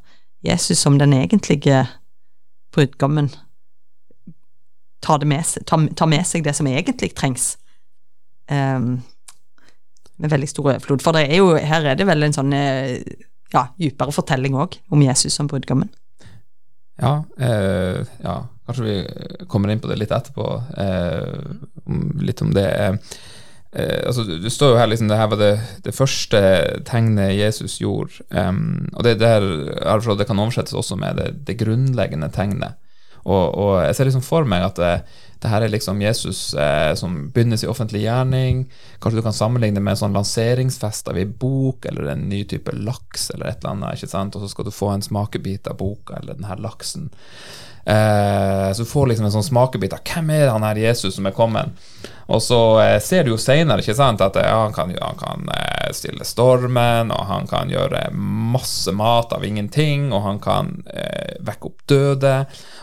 Jesus 0.42 0.82
som 0.82 0.98
den 0.98 1.14
egentlige 1.14 1.86
brudgommen 2.74 3.30
tar, 5.04 5.26
med, 5.28 5.44
tar, 5.68 5.88
tar 6.00 6.10
med, 6.10 6.26
seg 6.28 6.46
det 6.46 6.56
som 6.58 6.70
egentlig 6.72 7.12
trengs. 7.18 7.54
Um, 8.52 9.04
med 10.22 10.32
veldig 10.32 10.50
stor 10.50 10.70
overflod. 10.70 11.04
For 11.04 11.20
er 11.20 11.36
jo, 11.40 11.54
her 11.58 11.86
er 11.92 12.00
det 12.00 12.08
vel 12.08 12.26
en 12.26 12.36
sånn 12.36 12.54
eh, 12.56 13.02
ja, 13.54 13.68
dypere 13.80 14.14
fortelling 14.16 14.58
òg 14.58 14.80
om 14.94 15.04
Jesus 15.04 15.36
som 15.38 15.50
brudgommen. 15.52 15.92
Ja, 17.02 17.24
eh, 17.42 18.04
ja, 18.22 18.36
kanskje 18.68 18.86
vi 18.86 19.46
kommer 19.50 19.74
inn 19.74 19.82
på 19.82 19.90
det 19.90 19.98
litt 20.00 20.14
etterpå. 20.14 20.50
Eh, 20.78 21.96
litt 22.22 22.44
om 22.46 22.54
det. 22.56 22.68
Eh, 22.70 23.18
eh, 23.74 24.00
altså, 24.08 24.26
du 24.28 24.50
står 24.54 24.76
jo 24.76 24.80
her 24.82 24.92
liksom, 24.92 25.10
det 25.10 25.20
her 25.20 25.32
var 25.34 25.42
det, 25.42 25.54
det 25.86 25.96
første 25.98 26.44
tegnet 26.88 27.34
Jesus 27.36 27.80
gjorde. 27.82 28.22
Um, 28.30 28.92
og 28.94 29.04
det 29.08 29.18
der 29.22 29.44
det 29.44 30.30
kan 30.30 30.40
oversettes 30.40 30.78
også 30.78 31.00
med 31.02 31.18
det, 31.18 31.32
det 31.50 31.60
grunnleggende 31.62 32.30
tegnet. 32.34 32.80
Og, 33.24 33.56
og, 33.56 33.76
jeg 33.86 33.96
ser 33.96 34.10
liksom 34.10 34.26
for 34.26 34.48
meg 34.50 34.66
at 34.66 34.80
det, 34.80 34.94
det 35.44 35.52
her 35.52 35.64
er 35.66 35.72
liksom 35.72 36.02
Jesus 36.04 36.42
eh, 36.60 36.92
som 37.00 37.16
begynner 37.36 37.60
sin 37.60 37.72
offentlige 37.72 38.08
gjerning. 38.08 38.66
Kanskje 39.04 39.20
du 39.20 39.26
kan 39.26 39.36
sammenligne 39.36 39.80
det 39.80 39.84
med 39.86 39.96
en 39.96 40.02
sånn 40.06 40.18
lanseringsfest 40.18 41.12
av 41.12 41.20
en 41.20 41.36
bok 41.40 41.88
eller 41.90 42.14
en 42.14 42.26
ny 42.32 42.44
type 42.50 42.72
laks 42.76 43.30
eller 43.34 43.50
et 43.50 43.60
eller 43.62 43.76
annet, 43.76 44.00
ikke 44.00 44.12
sant? 44.12 44.36
og 44.36 44.44
så 44.44 44.52
skal 44.52 44.68
du 44.68 44.76
få 44.76 44.94
en 44.94 45.06
smakebit 45.06 45.68
av 45.72 45.80
boka 45.80 46.20
eller 46.20 46.40
den 46.40 46.48
her 46.48 46.64
laksen. 46.64 47.12
Eh, 47.84 48.70
så 48.72 48.84
du 48.84 48.88
får 48.88 49.12
liksom 49.12 49.28
en 49.28 49.36
sånn 49.36 49.50
smakebit 49.52 49.96
av 49.96 50.04
hvem 50.08 50.32
er 50.32 50.46
det 50.46 50.54
han 50.56 50.68
her 50.68 50.80
Jesus 50.86 51.18
som 51.18 51.28
er 51.28 51.36
kommet. 51.36 51.72
Og 52.32 52.42
så 52.44 52.60
eh, 52.82 52.98
ser 53.04 53.26
du 53.26 53.34
jo 53.34 53.40
seinere 53.42 53.84
at 53.84 54.40
ja, 54.40 54.56
han 54.64 54.74
kan, 54.76 54.94
han 55.02 55.20
kan 55.20 55.50
eh, 55.52 55.92
stille 55.96 56.26
stormen, 56.28 57.12
og 57.12 57.28
han 57.28 57.48
kan 57.48 57.72
gjøre 57.72 58.08
masse 58.16 58.92
mat 58.96 59.34
av 59.36 59.46
ingenting, 59.46 60.12
og 60.14 60.24
han 60.28 60.40
kan 60.44 60.74
eh, 60.94 61.36
vekke 61.44 61.72
opp 61.72 61.86
døde. 61.90 62.36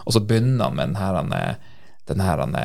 Og 0.04 0.16
så 0.16 0.24
begynner 0.24 0.68
han 0.68 0.76
med 0.76 0.92
den 0.92 1.00
her, 1.00 1.20
han, 1.20 1.34
den 2.10 2.24
her 2.24 2.44
han, 2.44 2.56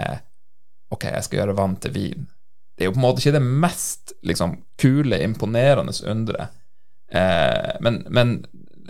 Ok, 0.94 1.08
jeg 1.10 1.26
skal 1.26 1.42
gjøre 1.42 1.58
vann 1.58 1.80
til 1.82 1.96
vin. 1.96 2.28
Det 2.76 2.84
er 2.84 2.90
jo 2.90 2.96
på 2.96 3.00
en 3.00 3.06
måte 3.08 3.24
ikke 3.24 3.38
det 3.38 3.46
mest 3.64 4.14
liksom, 4.28 4.60
kule, 4.82 5.20
imponerende 5.24 5.96
underet. 6.12 6.52
Eh, 7.12 7.76
men, 7.82 8.02
men 8.10 8.38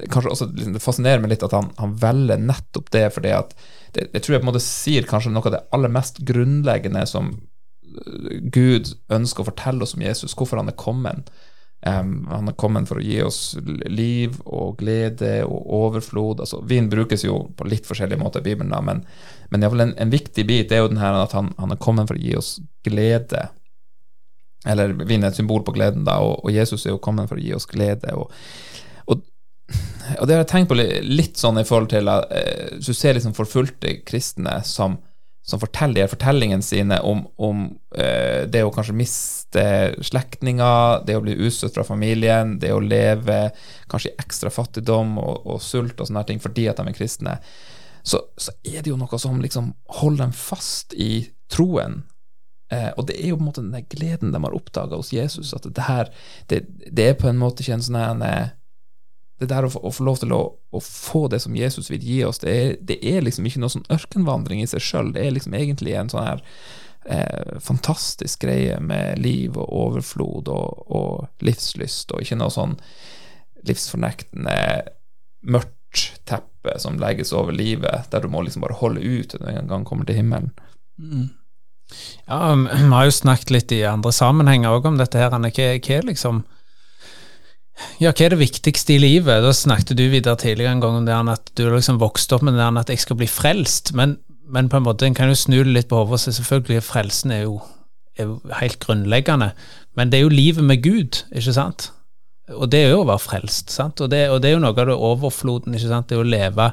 kanskje 0.10 0.32
også 0.32 0.46
liksom, 0.54 0.74
Det 0.74 0.82
fascinerer 0.84 1.20
meg 1.20 1.34
litt 1.34 1.44
at 1.44 1.54
han, 1.56 1.68
han 1.78 1.96
velger 2.00 2.42
nettopp 2.42 2.90
det, 2.96 3.10
fordi 3.16 3.34
at 3.36 3.54
det, 3.94 4.10
det, 4.14 4.22
tror 4.24 4.36
jeg 4.36 4.42
på 4.42 4.48
en 4.48 4.52
måte 4.52 4.64
sier 4.64 5.08
kanskje 5.08 5.34
noe 5.34 5.46
av 5.46 5.56
det 5.56 5.66
aller 5.76 5.94
mest 5.94 6.20
grunnleggende 6.28 7.06
som 7.10 7.36
Gud 8.54 8.94
ønsker 9.14 9.44
å 9.44 9.50
fortelle 9.50 9.86
oss 9.86 9.96
om 9.98 10.04
Jesus, 10.06 10.36
hvorfor 10.38 10.62
han 10.62 10.72
er 10.72 10.80
kommet. 10.80 11.30
Um, 11.86 12.26
han 12.32 12.50
er 12.50 12.58
kommet 12.58 12.90
for 12.90 12.98
å 12.98 13.04
gi 13.06 13.20
oss 13.22 13.58
liv 13.62 14.40
og 14.46 14.80
glede 14.80 15.44
og 15.46 15.68
overflod. 15.80 16.42
Altså, 16.42 16.64
vin 16.66 16.90
brukes 16.90 17.26
jo 17.28 17.44
på 17.58 17.68
litt 17.70 17.86
forskjellige 17.86 18.22
måter 18.22 18.42
i 18.42 18.48
Bibelen, 18.48 18.74
da, 18.74 18.82
men, 18.82 19.04
men 19.54 19.68
en, 19.68 19.94
en, 19.94 20.14
viktig 20.14 20.48
bit 20.50 20.74
er 20.74 20.82
jo 20.82 20.90
den 20.90 21.02
her 21.02 21.20
at 21.20 21.36
han, 21.38 21.52
han, 21.60 21.76
er 21.76 21.82
kommet 21.82 22.10
for 22.10 22.18
å 22.18 22.24
gi 22.24 22.34
oss 22.40 22.56
glede. 22.88 23.48
Eller 24.66 24.96
vin 25.06 25.22
er 25.22 25.30
et 25.30 25.38
symbol 25.38 25.62
på 25.66 25.76
gleden, 25.76 26.08
da, 26.08 26.18
og, 26.26 26.40
og 26.42 26.56
Jesus 26.56 26.88
er 26.88 26.96
jo 26.96 27.04
kommet 27.04 27.30
for 27.30 27.38
å 27.38 27.46
gi 27.46 27.54
oss 27.54 27.70
glede. 27.70 28.16
og 28.18 28.32
og 30.20 30.28
det 30.28 30.36
har 30.36 30.44
jeg 30.44 30.52
tenkt 30.52 30.70
på 30.70 30.78
litt 30.78 31.40
sånn 31.40 31.58
i 31.58 31.66
forhold 31.66 31.90
til 31.96 32.10
at 32.12 32.32
eh, 32.36 32.78
du 32.78 32.92
ser 32.94 33.18
liksom 33.18 33.34
forfulgte 33.38 34.00
kristne 34.06 34.60
som, 34.68 35.00
som 35.46 35.62
forteller 35.62 36.10
fortellingene 36.10 36.66
sine 36.66 36.98
om, 37.06 37.22
om 37.38 37.68
eh, 37.94 38.48
det 38.50 38.64
å 38.66 38.72
kanskje 38.74 38.98
miste 38.98 39.66
slektninger, 40.02 41.04
det 41.06 41.18
å 41.20 41.22
bli 41.22 41.36
utstøtt 41.46 41.78
fra 41.78 41.86
familien, 41.86 42.56
det 42.62 42.74
å 42.74 42.82
leve 42.82 43.52
kanskje 43.92 44.12
i 44.12 44.18
ekstra 44.24 44.50
fattigdom 44.54 45.20
og, 45.22 45.46
og 45.46 45.62
sult 45.62 46.02
og 46.02 46.10
sånne 46.10 46.26
ting 46.26 46.42
fordi 46.42 46.66
at 46.72 46.82
de 46.82 46.90
er 46.90 46.98
kristne, 46.98 47.38
så, 48.06 48.24
så, 48.38 48.56
er 48.66 48.82
det 48.82 48.90
jo 48.90 48.98
noe 48.98 49.22
som 49.22 49.38
liksom 49.42 49.72
holder 50.02 50.26
dem 50.26 50.36
fast 50.38 50.94
i 50.98 51.28
troen. 51.54 52.02
Eh, 52.74 52.90
og 52.98 53.06
det 53.10 53.20
er 53.20 53.30
jo 53.30 53.38
på 53.38 53.46
en 53.46 53.50
måte 53.52 53.66
den 53.66 53.90
gleden 53.94 54.34
de 54.34 54.42
har 54.42 54.58
oppdaga 54.58 54.98
hos 54.98 55.14
Jesus, 55.14 55.54
at 55.54 55.70
det 55.70 55.86
her 55.86 56.10
det, 56.50 56.64
det, 56.90 57.12
er 57.12 57.20
på 57.22 57.30
en 57.30 57.42
måte 57.42 57.62
ikke 57.62 57.78
en 57.78 57.86
sånn 57.86 58.26
det 59.42 59.50
der 59.52 59.68
å 59.68 59.72
å 59.76 59.92
få 59.92 60.06
lov 60.08 60.22
til 60.22 60.32
å, 60.32 60.42
å, 60.72 60.80
få 60.82 61.26
det 61.32 61.42
som 61.44 61.56
Jesus 61.58 61.90
vil 61.92 62.04
gi 62.04 62.22
oss, 62.28 62.40
det 62.44 62.56
er, 62.56 62.74
det 62.80 63.00
er 63.04 63.26
liksom 63.26 63.48
ikke 63.48 63.62
noe 63.64 63.74
sånn 63.74 63.88
ørkenvandring 63.92 64.64
i 64.64 64.70
seg 64.70 64.84
sjøl. 64.84 65.12
Det 65.16 65.26
er 65.26 65.36
liksom 65.36 65.58
egentlig 65.58 65.96
en 66.00 66.12
sånn 66.12 66.28
her 66.30 66.44
eh, 67.06 67.60
fantastisk 67.64 68.46
greie 68.46 68.80
med 68.80 69.20
liv 69.20 69.58
og 69.60 69.68
overflod 69.68 70.52
og, 70.54 70.86
og, 70.88 71.28
livslyst, 71.46 72.16
og 72.16 72.24
ikke 72.24 72.40
noe 72.40 72.54
sånn 72.54 72.78
livsfornektende 73.66 74.58
mørkt 75.46 76.12
teppe 76.28 76.80
som 76.82 77.00
legges 77.00 77.32
over 77.36 77.56
livet, 77.56 78.10
der 78.12 78.24
du 78.24 78.32
må 78.32 78.42
liksom 78.46 78.64
bare 78.66 78.78
holde 78.80 79.04
ut 79.04 79.32
til 79.32 79.42
du 79.44 79.50
en 79.52 79.70
gang 79.70 79.86
kommer 79.88 80.08
til 80.08 80.20
himmelen. 80.20 80.52
Mm. 80.98 81.30
Ja, 82.26 82.56
vi 82.72 82.92
har 82.92 83.08
jo 83.08 83.20
snakket 83.20 83.54
litt 83.54 83.76
i 83.76 83.84
andre 83.90 84.16
sammenhenger 84.16 84.76
òg 84.76 84.90
om 84.90 85.00
dette 85.00 85.20
her. 85.20 85.36
Hva 85.36 86.00
er 86.00 86.08
liksom 86.08 86.46
ja, 88.00 88.12
hva 88.12 88.26
er 88.26 88.36
det 88.36 88.42
viktigste 88.42 88.96
i 88.96 89.02
livet? 89.02 89.44
Da 89.44 89.52
snakket 89.56 89.98
du 90.00 90.06
videre 90.12 90.38
tidligere 90.40 90.76
en 90.76 90.84
gang 90.84 91.00
om 91.00 91.08
det 91.08 91.16
at 91.34 91.52
du 91.58 91.66
liksom 91.70 92.00
vokste 92.02 92.38
opp 92.38 92.46
med 92.48 92.58
det 92.58 92.68
at 92.82 92.92
jeg 92.92 93.04
skal 93.04 93.20
bli 93.20 93.28
frelst, 93.30 93.94
men, 93.98 94.18
men 94.48 94.70
på 94.72 94.80
en 94.80 94.88
måte 94.88 95.08
en 95.08 95.18
kan 95.18 95.32
jo 95.32 95.40
snu 95.40 95.62
det 95.62 95.74
litt 95.74 95.90
på 95.92 96.04
hodet, 96.04 96.22
så 96.24 96.36
selvfølgelig 96.38 96.86
frelsen 96.86 97.36
er 97.36 97.46
jo, 97.46 97.60
er 98.18 98.30
jo 98.30 98.40
helt 98.62 98.80
grunnleggende, 98.84 99.52
men 99.96 100.12
det 100.12 100.20
er 100.20 100.28
jo 100.28 100.34
livet 100.34 100.64
med 100.64 100.84
Gud, 100.84 101.24
ikke 101.36 101.56
sant? 101.56 101.90
Og 102.54 102.70
det 102.70 102.84
er 102.84 102.94
jo 102.94 103.02
å 103.02 103.10
være 103.10 103.24
frelst, 103.24 103.74
sant? 103.74 104.04
Og 104.06 104.12
det, 104.12 104.28
og 104.30 104.42
det 104.42 104.52
er 104.52 104.56
jo 104.58 104.62
noe 104.64 104.76
av 104.76 104.92
det 104.92 104.96
overfloden, 104.96 105.76
ikke 105.76 105.90
sant? 105.90 106.12
Det 106.12 106.20
å 106.20 106.28
leve 106.28 106.70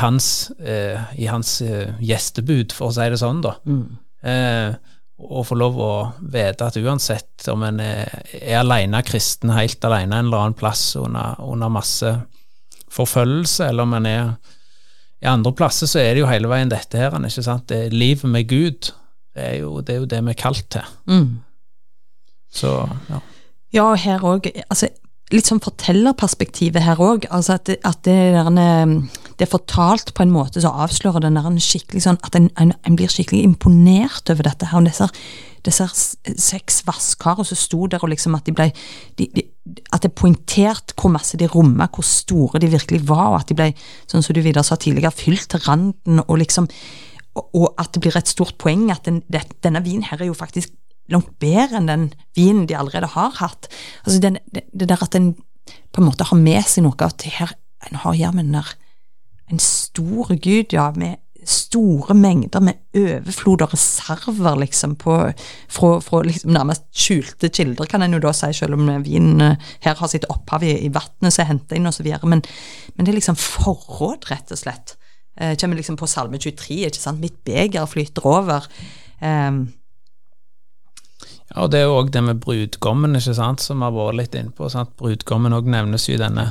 hans, 0.00 0.50
eh, 0.58 0.98
i 1.22 1.28
hans 1.30 1.60
eh, 1.62 1.94
gjestebud, 2.02 2.74
for 2.74 2.90
å 2.90 2.96
si 2.96 3.06
det 3.12 3.20
sånn, 3.20 3.44
da. 3.44 3.54
Mm. 3.70 3.84
Eh, 4.26 4.95
å 5.16 5.42
få 5.46 5.56
lov 5.56 5.78
å 5.80 5.92
vite 6.20 6.66
at 6.66 6.76
uansett 6.76 7.46
om 7.48 7.62
en 7.64 7.80
er, 7.80 8.10
er 8.36 8.60
alene 8.60 9.00
kristen, 9.06 9.54
helt 9.56 9.84
alene 9.88 10.18
en 10.18 10.28
eller 10.28 10.42
annen 10.44 10.58
plass 10.58 10.90
under, 11.00 11.38
under 11.40 11.72
masse 11.72 12.12
forfølgelse, 12.92 13.70
eller 13.70 13.88
om 13.88 13.96
en 13.96 14.10
er 14.10 14.28
i 15.24 15.28
andre 15.30 15.52
plasser, 15.56 15.88
så 15.88 16.02
er 16.02 16.12
det 16.12 16.22
jo 16.22 16.28
hele 16.28 16.50
veien 16.50 16.70
dette 16.70 17.00
her, 17.00 17.16
ikke 17.16 17.44
sant. 17.44 17.64
Det 17.70 17.86
er 17.86 17.96
livet 17.96 18.28
med 18.30 18.48
Gud. 18.50 18.92
Det 19.36 19.44
er 19.44 19.56
jo 19.62 19.80
det, 19.80 19.94
er 19.94 20.02
jo 20.02 20.10
det 20.10 20.20
vi 20.26 20.34
er 20.34 20.40
kalt 20.40 20.68
til. 20.76 20.92
Mm. 21.08 21.30
Så, 22.52 22.72
ja. 23.08 23.22
Ja, 23.74 23.86
og 23.90 23.98
her 24.00 24.22
òg 24.24 24.46
altså, 24.68 24.88
litt 25.34 25.48
sånn 25.48 25.60
fortellerperspektivet 25.64 26.84
her 26.84 27.00
òg. 27.02 27.26
Altså 27.34 27.56
at, 27.56 27.72
at 27.74 28.02
det, 28.06 28.16
der, 28.36 28.52
det, 29.36 29.46
er 29.46 29.52
fortalt 29.52 30.12
på 30.16 30.24
en 30.24 30.32
måte 30.32 30.62
som 30.62 30.78
avslører 30.84 31.24
den 31.24 31.38
der 31.38 31.48
skikkelig 31.62 32.04
sånn 32.06 32.20
At 32.26 32.38
en, 32.38 32.48
en, 32.60 32.72
en, 32.82 32.96
blir 32.98 33.12
skikkelig 33.12 33.42
imponert 33.46 34.32
over 34.32 34.48
dette 34.48 34.70
her. 34.70 34.84
Disse, 34.86 35.08
disse 35.66 35.88
seks 36.40 36.82
vasskarer 36.86 37.46
som 37.46 37.60
sto 37.60 37.86
der, 37.90 38.02
og 38.02 38.12
liksom 38.12 38.36
at 38.38 38.48
de 38.48 38.54
ble 38.56 38.70
de, 39.18 39.28
de, 39.34 39.46
At 39.92 40.04
det 40.04 40.12
er 40.12 40.18
poengtert 40.18 40.96
hvor 40.96 41.12
masse 41.14 41.38
de 41.40 41.50
romma, 41.52 41.90
hvor 41.92 42.06
store 42.06 42.62
de 42.62 42.72
virkelig 42.72 43.04
var, 43.08 43.28
og 43.34 43.40
at 43.40 43.52
de 43.52 43.58
ble, 43.58 43.72
sånn 44.10 44.24
som 44.24 44.36
du 44.36 44.42
videre 44.44 44.64
sa 44.66 44.78
tidligere, 44.80 45.14
fylt 45.14 45.50
til 45.52 45.64
randen, 45.68 46.24
og 46.26 46.40
liksom 46.42 46.70
og 47.36 47.74
at 47.76 47.92
det 47.92 48.00
blir 48.00 48.16
et 48.16 48.30
stort 48.30 48.56
poeng 48.56 48.86
at 48.88 49.04
den, 49.04 49.18
det, 49.28 49.42
denne 49.60 49.82
vinen 49.84 50.06
her 50.08 50.22
er 50.22 50.30
jo 50.30 50.36
faktisk 50.36 50.72
langt 51.12 51.34
bedre 51.42 51.80
enn 51.80 51.90
den 51.90 52.06
vinen 52.36 52.66
de 52.68 52.78
allerede 52.78 53.10
har 53.12 53.34
hatt. 53.40 53.68
Altså 54.04 54.20
den, 54.22 54.38
det, 54.54 54.64
det, 54.72 54.88
der 54.88 55.02
at 55.04 55.14
en 55.18 55.34
på 55.92 56.02
en 56.02 56.08
måte 56.08 56.26
har 56.28 56.38
med 56.38 56.66
seg 56.68 56.86
noe 56.86 56.96
at 57.06 57.26
her 57.38 57.56
En 57.86 57.98
har 58.02 58.16
jammen 58.18 58.48
en 59.52 59.62
stor 59.62 60.34
gud, 60.34 60.74
ja, 60.74 60.90
med 60.96 61.22
store 61.46 62.14
mengder 62.18 62.62
med 62.64 62.80
overflod 62.98 63.62
og 63.62 63.74
reserver, 63.76 64.56
liksom, 64.58 64.96
på, 64.98 65.14
fra, 65.70 65.90
fra 66.02 66.22
liksom 66.26 66.50
nærmest 66.56 66.88
skjulte 66.90 67.50
kilder, 67.54 67.86
kan 67.86 68.02
en 68.02 68.16
jo 68.16 68.22
da 68.24 68.32
si, 68.34 68.50
selv 68.56 68.74
om 68.74 68.90
vinen 69.04 69.44
eh, 69.44 69.70
her 69.86 69.94
har 70.00 70.10
sitt 70.10 70.26
opphav 70.32 70.66
i, 70.66 70.74
i 70.88 70.90
vannet 70.90 71.30
som 71.30 71.44
er 71.44 71.50
henta 71.52 71.78
inn, 71.78 71.86
osv. 71.86 72.08
Men, 72.26 72.42
men 72.96 73.06
det 73.06 73.14
er 73.14 73.20
liksom 73.20 73.38
forråd, 73.38 74.26
rett 74.32 74.50
og 74.50 74.62
slett. 74.64 74.96
Eh, 75.38 75.54
kommer 75.60 75.78
liksom 75.78 75.98
på 76.00 76.10
Salme 76.10 76.42
23, 76.42 76.82
ikke 76.88 77.02
sant. 77.02 77.22
Mitt 77.22 77.38
beger 77.46 77.86
flyter 77.90 78.26
over. 78.26 78.66
Um, 79.22 79.68
Ja, 81.46 81.62
og 81.62 81.70
det 81.70 81.78
er 81.78 81.84
jo 81.86 81.98
òg 82.00 82.08
det 82.10 82.22
med 82.26 82.40
brudgommen, 82.42 83.14
ikke 83.14 83.36
sant, 83.38 83.62
som 83.62 83.78
vi 83.78 83.86
har 83.86 83.94
vært 83.94 84.18
litt 84.18 84.34
innpå. 84.34 84.66
Brudgommen 84.98 85.54
òg 85.54 85.68
nevnes 85.70 86.08
jo 86.08 86.16
i 86.16 86.20
denne 86.20 86.50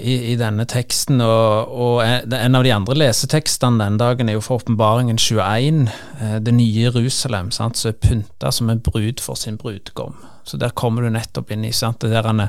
i, 0.00 0.32
i, 0.32 0.36
denne 0.40 0.64
teksten, 0.68 1.20
og, 1.20 1.72
og, 1.72 1.98
en 2.04 2.56
av 2.56 2.64
de 2.64 2.72
andre 2.72 2.96
lesetekstene 2.96 3.82
den 3.82 3.98
dagen 4.00 4.30
er 4.30 4.38
jo 4.38 4.44
for 4.44 4.62
åpenbaringen 4.62 5.18
21, 5.20 5.82
eh, 6.20 6.38
det 6.42 6.54
nye 6.56 6.86
Jerusalem, 6.86 7.52
sant, 7.54 7.78
som 7.78 7.92
er 7.92 8.00
pynta 8.00 8.52
som 8.52 8.72
en 8.72 8.80
brud 8.82 9.20
for 9.22 9.38
sin 9.38 9.58
brudgom. 9.60 10.16
Så 10.48 10.58
der 10.60 10.74
kommer 10.76 11.04
du 11.04 11.12
nettopp 11.12 11.52
inn 11.52 11.66
i 11.68 11.74
sant, 11.76 12.00
det 12.00 12.14
der, 12.14 12.48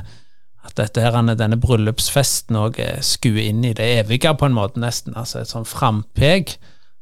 at 0.64 0.74
dette 0.80 1.04
her, 1.04 1.20
denne 1.36 1.60
bryllupsfesten 1.60 2.58
òg 2.58 2.80
skuer 3.04 3.44
inn 3.50 3.62
i 3.64 3.76
det 3.76 3.86
evige, 4.00 4.32
på 4.34 4.48
en 4.48 4.56
måte, 4.56 4.80
nesten. 4.80 5.16
altså 5.16 5.42
Et 5.42 5.52
sånn 5.52 5.68
frampek. 5.68 6.56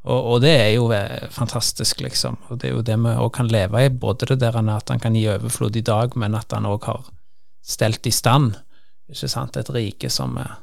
Og, 0.07 0.19
og, 0.19 0.37
det 0.43 0.55
er 0.59 0.71
jo 0.77 0.91
eh, 0.95 1.31
fantastisk, 1.35 2.03
liksom. 2.03 2.39
Og 2.51 2.61
det 2.63 2.71
er 2.71 2.77
jo 2.77 2.85
det 2.87 2.99
vi 3.03 3.15
òg 3.15 3.33
kan 3.39 3.51
leve 3.51 3.87
i, 3.87 3.91
både 3.91 4.29
det 4.35 4.41
der 4.43 4.59
at 4.59 4.91
han 4.91 5.03
kan 5.03 5.17
gi 5.19 5.27
overflod 5.31 5.79
i 5.79 5.87
dag, 5.87 6.15
men 6.19 6.35
at 6.39 6.55
han 6.55 6.67
òg 6.67 6.87
har 6.91 7.09
stelt 7.67 8.07
i 8.07 8.15
stand 8.15 8.55
ikke 9.13 9.31
sant, 9.31 9.57
et 9.57 9.73
rike 9.75 10.11
som, 10.13 10.37
eh, 10.41 10.55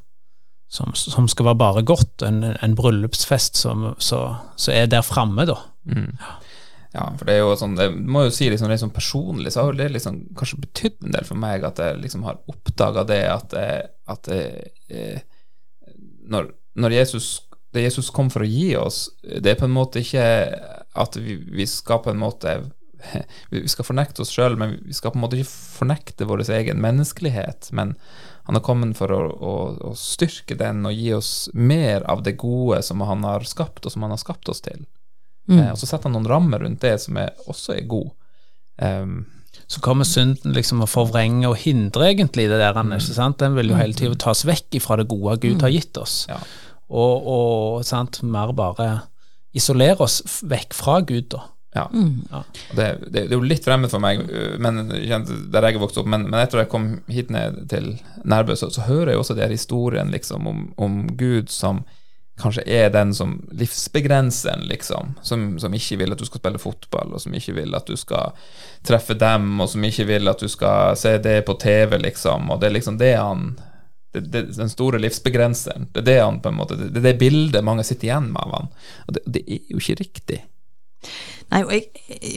som, 0.72 0.94
som 0.98 1.28
skal 1.32 1.52
være 1.52 1.62
bare 1.62 1.84
godt, 1.88 2.26
en, 2.28 2.44
en 2.54 2.78
bryllupsfest 2.78 3.60
som, 3.60 3.92
så, 3.98 4.24
så, 4.56 4.74
er 4.76 4.90
der 4.92 5.06
framme, 5.06 5.46
da. 5.50 5.60
Mm. 5.90 6.12
Ja, 6.94 7.08
for 7.18 7.26
det 7.26 7.36
er 7.36 7.42
jo 7.42 7.54
sånn, 7.58 7.78
jeg 7.80 7.94
må 7.98 8.28
jo 8.28 8.34
si 8.34 8.52
liksom, 8.54 8.70
liksom 8.70 8.92
personlig, 8.94 9.54
så 9.54 9.66
har 9.66 9.78
det 9.80 9.90
liksom 9.96 10.20
kanskje 10.38 10.62
betydd 10.62 11.00
en 11.08 11.16
del 11.16 11.26
for 11.26 11.42
meg 11.42 11.66
at 11.66 11.82
jeg 11.82 12.02
liksom 12.04 12.26
har 12.28 12.42
oppdaga 12.52 13.06
det 13.10 13.24
at, 13.32 13.56
jeg, 13.58 13.88
at 14.14 14.30
jeg, 14.30 14.70
eh, 14.94 15.96
når, 16.30 16.54
når, 16.78 17.00
Jesus 17.02 17.32
det 17.74 17.88
Jesus 17.88 18.12
kom 18.14 18.30
for 18.30 18.46
å 18.46 18.48
gi 18.48 18.76
oss, 18.78 19.08
det 19.24 19.50
er 19.50 19.58
på 19.58 19.66
en 19.66 19.74
måte 19.74 20.04
ikke 20.04 20.22
at 20.94 21.16
vi, 21.18 21.40
vi 21.58 21.66
skal 21.66 22.04
på 22.06 22.12
en 22.12 22.22
måte 22.22 22.52
vi 23.50 23.64
skal 23.68 23.88
fornekte 23.88 24.24
oss 24.24 24.34
sjøl, 24.34 24.58
men 24.60 24.78
vi 24.86 24.96
skal 24.96 25.14
på 25.14 25.20
en 25.20 25.24
måte 25.26 25.40
ikke 25.40 25.50
fornekte 25.80 26.28
vår 26.30 26.46
egen 26.54 26.82
menneskelighet. 26.84 27.72
Men 27.76 27.96
han 28.44 28.58
har 28.58 28.64
kommet 28.66 28.98
for 29.00 29.12
å, 29.16 29.22
å, 29.24 29.54
å, 29.90 29.94
styrke 29.96 30.58
den 30.60 30.84
og 30.88 30.98
gi 30.98 31.14
oss 31.16 31.50
mer 31.54 32.04
av 32.12 32.26
det 32.26 32.36
gode 32.42 32.82
som 32.84 33.04
han 33.08 33.24
har 33.24 33.46
skapt, 33.48 33.86
og 33.86 33.94
som 33.94 34.04
han 34.04 34.12
har 34.12 34.20
skapt 34.20 34.52
oss 34.52 34.60
til. 34.66 34.84
Mm. 35.48 35.60
Eh, 35.60 35.70
og 35.72 35.80
så 35.80 35.88
setter 35.88 36.10
han 36.10 36.18
noen 36.18 36.28
rammer 36.32 36.66
rundt 36.66 36.84
det 36.84 36.98
som 37.06 37.20
er, 37.22 37.32
også 37.48 37.78
er 37.78 37.88
god. 37.88 38.12
Um, 38.84 39.24
så 39.72 39.80
kommer 39.86 40.08
synden 40.08 40.56
liksom 40.56 40.84
å 40.84 40.90
forvrenge 40.90 41.48
og 41.48 41.56
hindre 41.62 42.10
egentlig 42.12 42.50
det 42.52 42.60
der. 42.60 42.76
Mm. 42.76 42.98
ikke 42.98 43.16
sant? 43.16 43.40
Den 43.40 43.56
vil 43.56 43.72
jo 43.72 43.80
hele 43.80 43.96
tiden 43.98 44.20
tas 44.20 44.44
vekk 44.48 44.80
fra 44.84 45.00
det 45.00 45.08
gode 45.12 45.40
Gud 45.46 45.64
har 45.64 45.72
gitt 45.72 45.98
oss. 46.02 46.24
Ja. 46.30 46.42
Og, 46.94 47.28
og 47.32 47.88
sant, 47.88 48.20
mer 48.28 48.52
bare 48.58 48.90
isolere 49.56 50.04
oss 50.04 50.20
vekk 50.44 50.76
fra 50.76 51.00
Gud, 51.06 51.32
da. 51.32 51.46
Ja. 51.76 51.90
Mm. 51.94 52.28
ja. 52.32 52.44
Det, 52.76 52.98
det, 53.08 53.12
det, 53.12 53.32
er 53.32 53.40
jo 53.40 53.48
litt 53.50 53.66
fremmed 53.66 53.90
for 53.90 54.04
meg 54.04 54.22
men, 54.62 54.86
der 54.94 55.66
jeg 55.66 55.78
er 55.78 55.82
vokst 55.82 55.98
opp, 55.98 56.10
men, 56.10 56.28
men 56.30 56.38
etter 56.42 56.62
at 56.62 56.68
jeg 56.68 56.74
kom 56.74 56.88
hit 57.10 57.34
ned 57.34 57.64
til 57.72 57.96
Nærbø, 58.24 58.56
så, 58.60 58.70
så, 58.74 58.86
hører 58.86 59.14
jeg 59.14 59.24
også 59.24 59.38
de 59.38 59.46
her 59.46 59.54
historiene 59.54 60.14
liksom, 60.14 60.48
om, 60.48 60.64
om, 60.78 61.04
Gud 61.18 61.50
som 61.54 61.84
kanskje 62.42 62.64
er 62.66 62.88
den 62.94 63.12
som 63.14 63.36
livsbegrenseren, 63.54 64.64
liksom. 64.70 65.14
Som, 65.22 65.60
som, 65.62 65.74
ikke 65.74 66.00
vil 66.02 66.16
at 66.16 66.22
du 66.22 66.26
skal 66.26 66.42
spille 66.42 66.62
fotball, 66.62 67.14
og 67.14 67.22
som 67.22 67.36
ikke 67.38 67.54
vil 67.60 67.78
at 67.78 67.90
du 67.90 67.94
skal 68.00 68.34
treffe 68.86 69.14
dem, 69.18 69.52
og 69.62 69.70
som 69.70 69.86
ikke 69.86 70.08
vil 70.10 70.32
at 70.32 70.42
du 70.42 70.50
skal 70.50 70.98
se 70.98 71.14
det 71.22 71.44
på 71.46 71.54
TV, 71.62 72.00
liksom. 72.02 72.50
Og 72.50 72.62
det 72.62 72.70
er 72.70 72.76
liksom 72.80 72.98
det 73.02 73.14
han 73.20 73.54
det, 74.14 74.28
det, 74.34 74.42
den 74.58 74.70
store 74.70 75.02
livsbegrenseren. 75.02 75.88
Det 75.94 76.02
er 76.04 76.10
det 76.10 76.18
han 76.22 76.42
på 76.42 76.50
en 76.50 76.58
måte, 76.58 76.78
det 76.78 77.02
er 77.02 77.08
det 77.12 77.20
bildet 77.22 77.66
mange 77.66 77.86
sitter 77.86 78.12
igjen 78.12 78.32
med 78.34 78.42
av 78.46 78.58
han. 78.58 78.74
Og 79.08 79.16
det, 79.18 79.24
det 79.26 79.46
er 79.46 79.62
jo 79.74 79.82
ikke 79.82 80.02
riktig. 80.02 80.42
Nei, 81.54 81.60
og 81.62 81.74
jeg, 81.76 81.84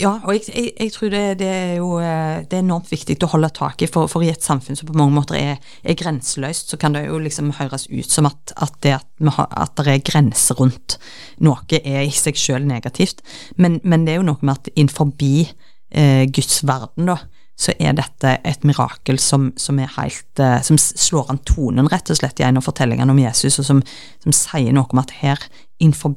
ja, 0.03 0.11
og 0.19 0.35
jeg, 0.35 0.43
jeg, 0.51 0.73
jeg 0.77 0.93
tror 0.93 1.13
det, 1.13 1.23
det, 1.41 1.49
er 1.49 1.75
jo 1.79 1.91
eh, 2.03 2.43
det 2.45 2.59
er 2.59 2.65
enormt 2.65 2.91
viktig 2.93 3.17
å 3.25 3.31
holde 3.33 3.49
tak 3.57 3.85
i, 3.85 3.89
for, 3.89 4.11
for 4.13 4.25
i 4.25 4.29
et 4.33 4.45
samfunn 4.45 4.77
som 4.77 4.91
på 4.91 4.97
mange 4.99 5.15
måter 5.17 5.39
er, 5.39 5.63
er 5.81 5.97
grenseløst, 5.97 6.73
så 6.73 6.81
kan 6.81 6.97
det 6.97 7.07
jo 7.07 7.21
liksom 7.23 7.55
høres 7.57 7.87
ut 7.89 8.13
som 8.13 8.29
at, 8.29 8.53
at, 8.61 8.77
det, 8.85 8.99
at, 8.99 9.09
har, 9.39 9.49
at 9.57 9.73
det 9.81 9.95
er 9.95 10.05
grenser 10.05 10.61
rundt 10.61 10.99
noe 11.41 11.81
er 11.81 12.03
i 12.05 12.13
seg 12.13 12.37
sjøl 12.41 12.67
negativt, 12.69 13.23
men, 13.57 13.81
men, 13.85 14.05
det 14.05 14.15
er 14.15 14.21
jo 14.21 14.29
noe 14.29 14.43
med 14.43 14.59
at 14.59 14.71
innenfor 14.75 15.15
eh, 15.17 16.27
Guds 16.29 16.61
verden, 16.69 17.09
da, 17.09 17.21
så 17.57 17.73
er 17.81 17.97
dette 17.97 18.35
et 18.45 18.67
mirakel 18.69 19.19
som, 19.23 19.49
som, 19.57 19.79
helt 19.81 20.41
eh, 20.43 20.59
Som 20.63 20.77
slår 20.77 21.33
an 21.33 21.41
tonen, 21.49 21.89
rett 21.89 22.11
og 22.13 22.19
slett, 22.19 22.41
i 22.41 22.45
en 22.45 22.61
av 22.61 22.67
fortellingene 22.67 23.15
om 23.15 23.23
Jesus, 23.23 23.59
og 23.63 23.69
som, 23.69 23.81
som 24.21 24.37
sier 24.37 24.77
noe 24.77 24.93
om 24.93 25.01
at 25.01 25.17
her, 25.23 25.41
innenfor 25.81 26.13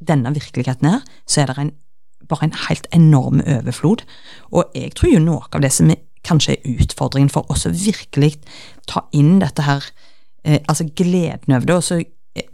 denne 0.00 0.32
virkeligheten 0.34 0.88
her, 0.88 1.00
så 1.28 1.42
er 1.42 1.50
det 1.50 1.58
en, 1.58 1.72
bare 2.28 2.48
en 2.48 2.56
helt 2.68 2.86
enorm 2.96 3.42
overflod. 3.44 4.04
Og 4.50 4.70
jeg 4.74 4.94
tror 4.98 5.12
jo 5.12 5.24
noe 5.24 5.50
av 5.52 5.64
det 5.64 5.72
som 5.74 5.92
kanskje 6.26 6.56
er 6.56 6.80
utfordringen 6.84 7.32
for 7.32 7.48
oss 7.52 7.66
å 7.68 7.74
virkelig 7.74 8.34
ta 8.90 9.06
inn 9.16 9.38
dette 9.40 9.64
her, 9.64 9.84
eh, 10.44 10.60
altså 10.68 10.88
gleden 10.96 11.56
over 11.56 11.66
det, 11.66 11.76
og 11.76 11.86
så 11.86 12.02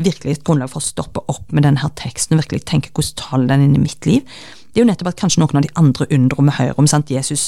virkelig 0.00 0.38
et 0.38 0.44
grunnlag 0.46 0.70
for 0.72 0.80
å 0.80 0.86
stoppe 0.86 1.22
opp 1.28 1.52
med 1.52 1.66
denne 1.66 1.82
her 1.82 1.92
teksten 1.98 2.36
og 2.36 2.44
virkelig 2.44 2.64
tenke 2.68 2.92
hvordan 2.94 3.18
taler 3.20 3.50
den 3.52 3.66
inn 3.66 3.76
i 3.76 3.82
mitt 3.82 4.08
liv, 4.08 4.38
det 4.76 4.82
er 4.82 4.84
jo 4.84 4.90
nettopp 4.90 5.08
at 5.08 5.20
kanskje 5.22 5.40
noen 5.40 5.56
av 5.56 5.64
de 5.64 5.70
andre 5.80 6.04
undrene 6.12 6.50
vi 6.50 6.54
hører 6.58 6.80
om, 6.82 6.86
sant? 6.90 7.08
Jesus 7.08 7.46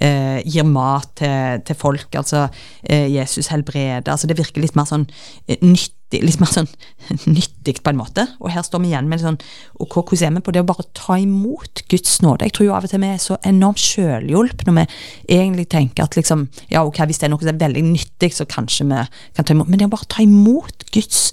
eh, 0.00 0.40
gir 0.48 0.64
mat 0.64 1.10
til, 1.20 1.60
til 1.68 1.76
folk, 1.76 2.08
altså 2.16 2.46
eh, 2.80 3.04
Jesus 3.12 3.50
helbreder, 3.52 4.08
altså 4.08 4.30
det 4.30 4.38
virker 4.38 4.64
litt 4.64 4.78
mer 4.78 4.88
sånn 4.88 5.04
eh, 5.44 5.60
nyttig, 5.60 6.22
litt 6.24 6.40
mer 6.40 6.48
sånn 6.48 6.70
nyttig 7.36 7.82
på 7.84 7.92
en 7.92 8.00
måte. 8.00 8.24
Og 8.40 8.48
her 8.54 8.64
står 8.64 8.80
vi 8.80 8.94
igjen 8.94 9.12
med 9.12 9.20
sånn, 9.20 9.36
og 9.76 9.92
hvordan 9.92 10.24
er 10.30 10.34
vi 10.38 10.44
på 10.48 10.56
det 10.56 10.64
å 10.64 10.70
bare 10.72 10.88
ta 10.96 11.20
imot 11.20 11.84
Guds 11.92 12.16
nåde? 12.24 12.48
Jeg 12.48 12.56
tror 12.56 12.70
jo 12.70 12.76
av 12.78 12.88
og 12.88 12.94
til 12.94 13.04
vi 13.04 13.12
er 13.12 13.20
så 13.28 13.36
enormt 13.52 13.84
sjølhjulp 13.84 14.64
når 14.64 14.80
vi 14.80 14.88
egentlig 15.36 15.68
tenker 15.76 16.08
at 16.08 16.16
liksom, 16.16 16.48
ja 16.72 16.86
ok, 16.88 17.04
hvis 17.04 17.20
det 17.20 17.28
er 17.28 17.36
noe 17.36 17.44
som 17.44 17.52
er 17.52 17.60
veldig 17.60 17.84
nyttig, 17.92 18.32
så 18.40 18.48
kanskje 18.48 18.88
vi 18.88 19.04
kan 19.36 19.44
ta 19.44 19.52
imot, 19.52 19.68
men 19.68 19.84
det 19.84 19.92
å 19.92 19.96
bare 19.98 20.08
ta 20.16 20.24
imot 20.24 20.88
Guds 20.96 21.26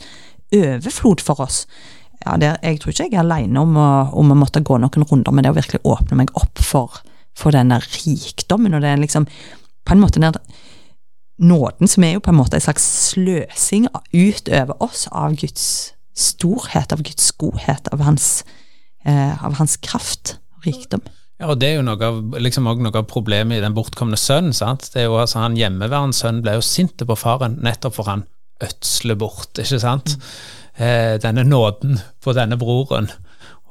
overflod 0.52 1.24
for 1.24 1.48
oss, 1.48 1.64
ja, 2.26 2.38
det, 2.42 2.54
jeg 2.64 2.80
tror 2.82 2.94
ikke 2.94 3.06
jeg 3.06 3.16
er 3.16 3.24
aleine 3.24 3.62
om, 3.62 3.76
om, 3.78 4.32
å 4.34 4.38
måtte 4.38 4.64
gå 4.66 4.80
noen 4.82 5.06
runder 5.10 5.36
med 5.36 5.46
det 5.46 5.54
å 5.54 5.58
virkelig 5.58 5.84
åpne 5.88 6.18
meg 6.22 6.34
opp 6.40 6.62
for, 6.64 7.02
for 7.38 7.56
denne 7.56 7.80
rikdommen, 7.84 8.76
og 8.76 8.84
det 8.84 8.94
er 8.94 9.04
liksom 9.04 9.28
på 9.88 9.96
en 9.96 10.02
måte 10.02 10.20
den 10.20 10.36
nåden 11.38 11.90
som 11.90 12.04
er 12.04 12.16
jo 12.16 12.24
på 12.26 12.34
en 12.34 12.40
måte 12.40 12.58
en 12.58 12.66
slags 12.66 12.86
sløsing 13.12 13.86
utover 14.10 14.74
oss 14.84 15.06
av 15.14 15.38
Guds 15.38 15.94
storhet, 16.18 16.92
av 16.96 17.04
Guds 17.06 17.30
godhet, 17.38 17.92
av 17.94 18.02
hans, 18.02 18.42
eh, 19.06 19.38
av 19.46 19.60
hans 19.60 19.78
kraft 19.78 20.40
og 20.58 20.66
rikdom. 20.66 21.06
Ja, 21.38 21.52
og 21.52 21.60
Det 21.60 21.70
er 21.70 21.76
jo 21.78 21.86
noe 21.86 22.02
av, 22.02 22.22
liksom 22.42 22.66
noe 22.66 22.96
av 22.98 23.06
problemet 23.06 23.60
i 23.60 23.62
den 23.62 23.76
bortkomne 23.78 24.18
sønnen. 24.18 24.54
sant? 24.54 24.90
Det 24.94 25.04
er 25.04 25.06
jo 25.06 25.20
altså 25.22 25.38
Han 25.38 25.56
hjemmeværende 25.56 26.18
sønnen 26.18 26.42
ble 26.42 26.58
jo 26.58 26.62
sint 26.66 26.98
på 26.98 27.16
faren 27.16 27.62
nettopp 27.62 27.94
for 27.94 28.10
han 28.10 28.26
ødsler 28.60 29.16
bort, 29.16 29.54
ikke 29.54 29.80
sant? 29.80 30.18
Mm 30.18 30.66
denne 30.78 31.42
nåden 31.42 31.98
på 32.22 32.36
denne 32.38 32.58
broren 32.62 33.08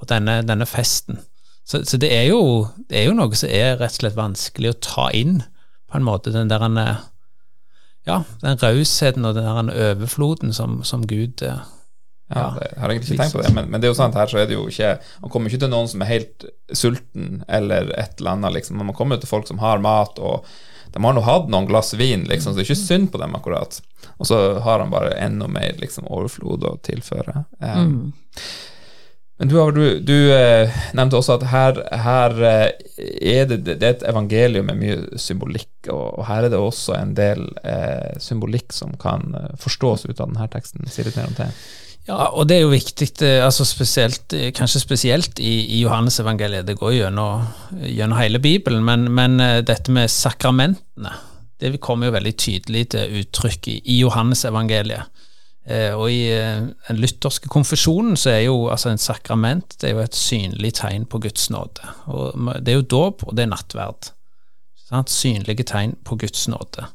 og 0.00 0.08
denne, 0.10 0.40
denne 0.42 0.66
festen. 0.66 1.20
Så, 1.66 1.84
så 1.86 1.98
det, 1.98 2.10
er 2.14 2.28
jo, 2.30 2.66
det, 2.90 2.98
er 2.98 3.08
jo, 3.08 3.14
noe 3.18 3.34
som 3.38 3.50
er 3.50 3.76
rett 3.80 3.94
og 3.96 4.00
slett 4.00 4.18
vanskelig 4.18 4.72
å 4.72 4.80
ta 4.82 5.06
inn, 5.14 5.40
på 5.86 5.98
en 5.98 6.06
måte. 6.06 6.34
Den 6.34 6.50
der 6.50 6.66
ja, 8.06 8.20
den 8.42 8.60
rausheten 8.62 9.26
og 9.26 9.34
den 9.34 9.46
der 9.46 9.90
overfloden 9.90 10.54
som, 10.54 10.78
som 10.86 11.06
Gud 11.10 11.42
eh, 11.42 11.62
ja, 12.30 12.44
det, 12.58 12.68
jeg 12.72 12.82
har 12.82 12.90
egentlig 12.90 13.12
ikke 13.12 13.22
tenkt 13.22 13.36
på 13.36 13.42
det, 13.42 13.50
men, 13.54 13.68
men, 13.70 13.82
det 13.82 13.86
er 13.86 13.92
jo 13.92 13.98
sant 13.98 14.16
her 14.18 14.30
så 14.30 14.40
er 14.40 14.48
det 14.50 14.56
jo 14.56 14.64
ikke 14.66 14.96
Man 15.22 15.30
kommer 15.30 15.50
ikke 15.50 15.60
til 15.62 15.70
noen 15.70 15.90
som 15.90 16.02
er 16.02 16.10
helt 16.10 16.46
sulten 16.74 17.44
eller 17.46 17.92
et 17.94 18.18
eller 18.18 18.32
annet, 18.32 18.56
liksom. 18.58 18.80
Man 18.82 18.96
kommer 18.98 19.20
til 19.22 19.30
folk 19.30 19.46
som 19.46 19.62
har 19.62 19.82
mat, 19.82 20.18
og 20.18 20.46
de 20.96 21.04
har 21.04 21.12
nå 21.12 21.22
hatt 21.26 21.50
noen 21.52 21.66
glass 21.68 21.92
vin, 21.94 22.22
liksom, 22.24 22.52
så 22.52 22.56
det 22.56 22.62
er 22.64 22.70
ikke 22.70 22.80
synd 22.80 23.10
på 23.12 23.20
dem, 23.20 23.34
akkurat. 23.36 23.82
Og 24.16 24.28
så 24.30 24.38
har 24.64 24.80
han 24.80 24.92
bare 24.92 25.12
enda 25.20 25.44
mer 25.50 25.76
liksom, 25.76 26.08
overflod 26.08 26.64
å 26.64 26.78
tilføre. 26.86 27.42
Um, 27.60 27.90
mm. 27.90 28.46
Men 29.36 29.50
du, 29.52 29.58
du, 29.76 29.82
du 30.00 30.14
uh, 30.32 30.78
nevnte 30.96 31.18
også 31.18 31.36
at 31.36 31.44
her, 31.52 31.82
her 32.00 32.36
uh, 32.40 32.70
er 32.96 33.50
det, 33.50 33.58
det, 33.66 33.76
er 33.76 33.90
et 33.90 34.06
evangelium 34.08 34.70
med 34.70 34.80
mye 34.80 35.20
symbolikk, 35.20 35.74
og, 35.90 36.06
og 36.16 36.24
her 36.30 36.46
er 36.46 36.54
det 36.54 36.62
også 36.64 36.96
en 36.96 37.12
del 37.18 37.44
uh, 37.60 38.16
symbolikk 38.16 38.72
som 38.72 38.96
kan 38.96 39.36
forstås 39.60 40.08
ut 40.08 40.16
av 40.16 40.30
denne 40.30 40.48
teksten. 40.56 40.88
Si 40.88 41.04
litt 41.04 41.20
mer 41.20 41.28
om 41.28 41.36
det. 41.36 41.50
Ja, 42.06 42.28
og 42.38 42.46
det 42.46 42.60
er 42.60 42.62
jo 42.62 42.70
viktig, 42.70 43.08
eh, 43.26 43.42
altså 43.42 43.64
spesielt, 43.66 44.32
eh, 44.32 44.52
kanskje 44.54 44.80
spesielt 44.80 45.40
i, 45.42 45.54
i 45.74 45.80
Johannes-evangeliet. 45.82 46.66
Det 46.66 46.78
går 46.78 46.92
gjennom, 47.00 47.48
gjennom 47.82 48.20
hele 48.20 48.38
Bibelen, 48.38 48.84
men, 48.86 49.08
men, 49.10 49.40
eh, 49.40 49.62
dette 49.66 49.90
med 49.90 50.10
sakramentene 50.10 51.16
det 51.56 51.78
kommer 51.80 52.10
jo 52.10 52.12
veldig 52.12 52.34
tydelig 52.36 52.82
til 52.92 53.14
uttrykk 53.22 53.68
i, 53.72 53.76
i 53.88 53.98
Johannes-evangeliet. 54.02 55.22
Eh, 55.66 55.94
og 55.96 56.12
i 56.12 56.28
den 56.28 56.98
lutherske 57.00 57.48
konfesjonen 57.50 58.14
så 58.20 58.34
er 58.34 58.42
jo 58.44 58.68
altså 58.70 58.92
en 58.92 59.00
sakrament 59.02 59.74
det 59.80 59.88
er 59.88 59.96
jo 59.96 60.02
et 60.04 60.14
synlig 60.14 60.74
tegn 60.78 61.08
på 61.10 61.18
Guds 61.24 61.48
nåde. 61.50 61.94
Og 62.12 62.36
Det 62.60 62.74
er 62.74 62.76
jo 62.76 62.90
dåp, 62.92 63.24
og 63.26 63.34
det 63.34 63.46
er 63.46 63.54
nattverd. 63.54 64.12
Sant? 64.86 65.10
Synlige 65.10 65.64
tegn 65.64 65.96
på 66.04 66.20
Guds 66.20 66.46
nåde. 66.46 66.86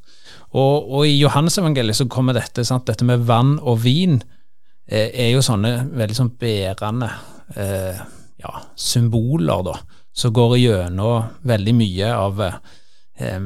Og, 0.53 0.91
og 0.91 1.07
i 1.07 1.17
Johannes-evangeliet 1.17 1.99
så 1.99 2.07
kommer 2.07 2.37
dette, 2.37 2.63
sant? 2.63 2.87
dette 2.87 3.03
med 3.03 3.25
vann 3.27 3.57
og 3.59 3.81
vin 3.83 4.21
Eh, 4.21 4.39
er 4.87 5.29
jo 5.31 5.43
sånne 5.45 5.73
veldig 5.95 6.17
sånn 6.17 6.33
bærende 6.39 7.09
eh, 7.55 8.01
ja, 8.41 8.53
symboler, 8.75 9.63
da, 9.65 9.75
som 10.13 10.33
går 10.35 10.57
gjennom 10.59 11.29
veldig 11.47 11.75
mye 11.77 12.15
av 12.15 12.41
eh, 12.47 13.43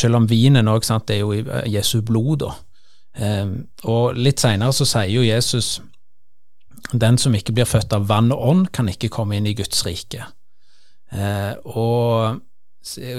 Selv 0.00 0.16
om 0.16 0.26
vinen 0.30 0.70
òg, 0.70 0.86
det 1.06 1.16
er 1.16 1.20
jo 1.20 1.32
eh, 1.34 1.66
Jesu 1.68 2.00
blod, 2.06 2.44
da. 2.44 2.54
Eh, 3.20 3.46
og 3.90 4.16
litt 4.16 4.40
seinere 4.40 4.72
så 4.72 4.86
sier 4.88 5.10
jo 5.12 5.26
Jesus 5.26 5.80
den 6.92 7.18
som 7.18 7.34
ikke 7.36 7.54
blir 7.54 7.68
født 7.68 7.92
av 7.94 8.06
vann 8.08 8.32
og 8.34 8.44
ånd, 8.52 8.68
kan 8.74 8.88
ikke 8.88 9.10
komme 9.12 9.36
inn 9.36 9.48
i 9.50 9.54
Guds 9.58 9.84
rike. 9.86 10.24
Eh, 11.10 11.52
og 11.68 12.40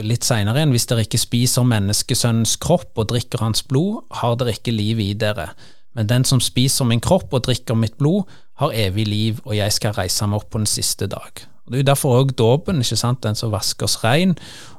litt 0.08 0.26
seinere 0.26 0.58
igjen, 0.58 0.74
hvis 0.74 0.88
dere 0.90 1.06
ikke 1.06 1.22
spiser 1.22 1.68
menneskesønnens 1.68 2.56
kropp 2.64 2.98
og 2.98 3.12
drikker 3.12 3.44
hans 3.44 3.62
blod, 3.68 4.02
har 4.18 4.36
dere 4.40 4.56
ikke 4.58 4.74
liv 4.74 5.02
i 5.04 5.12
dere. 5.14 5.52
Men 5.98 6.08
den 6.08 6.26
som 6.28 6.40
spiser 6.44 6.88
min 6.88 7.04
kropp 7.04 7.34
og 7.34 7.44
drikker 7.48 7.76
mitt 7.76 7.98
blod, 8.00 8.30
har 8.62 8.76
evig 8.78 9.08
liv, 9.08 9.40
og 9.46 9.56
jeg 9.58 9.74
skal 9.74 9.96
reise 9.98 10.28
meg 10.30 10.42
opp 10.42 10.52
på 10.54 10.62
den 10.62 10.70
siste 10.70 11.08
dag. 11.12 11.44
Og 11.66 11.72
Det 11.72 11.78
er 11.78 11.84
jo 11.84 11.90
derfor 11.92 12.22
òg 12.22 12.36
dåpen, 12.38 12.82
ikke 12.82 13.00
sant, 13.00 13.24
den 13.24 13.36
som 13.36 13.52
vasker 13.52 13.88
oss 13.90 14.00
rein, 14.04 14.36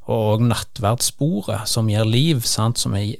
og 0.06 0.34
òg 0.34 0.46
nattverdssporet, 0.48 1.68
som 1.68 1.90
gir 1.90 2.06
liv, 2.08 2.42
sant, 2.46 2.78
som 2.78 2.94
er, 2.98 3.14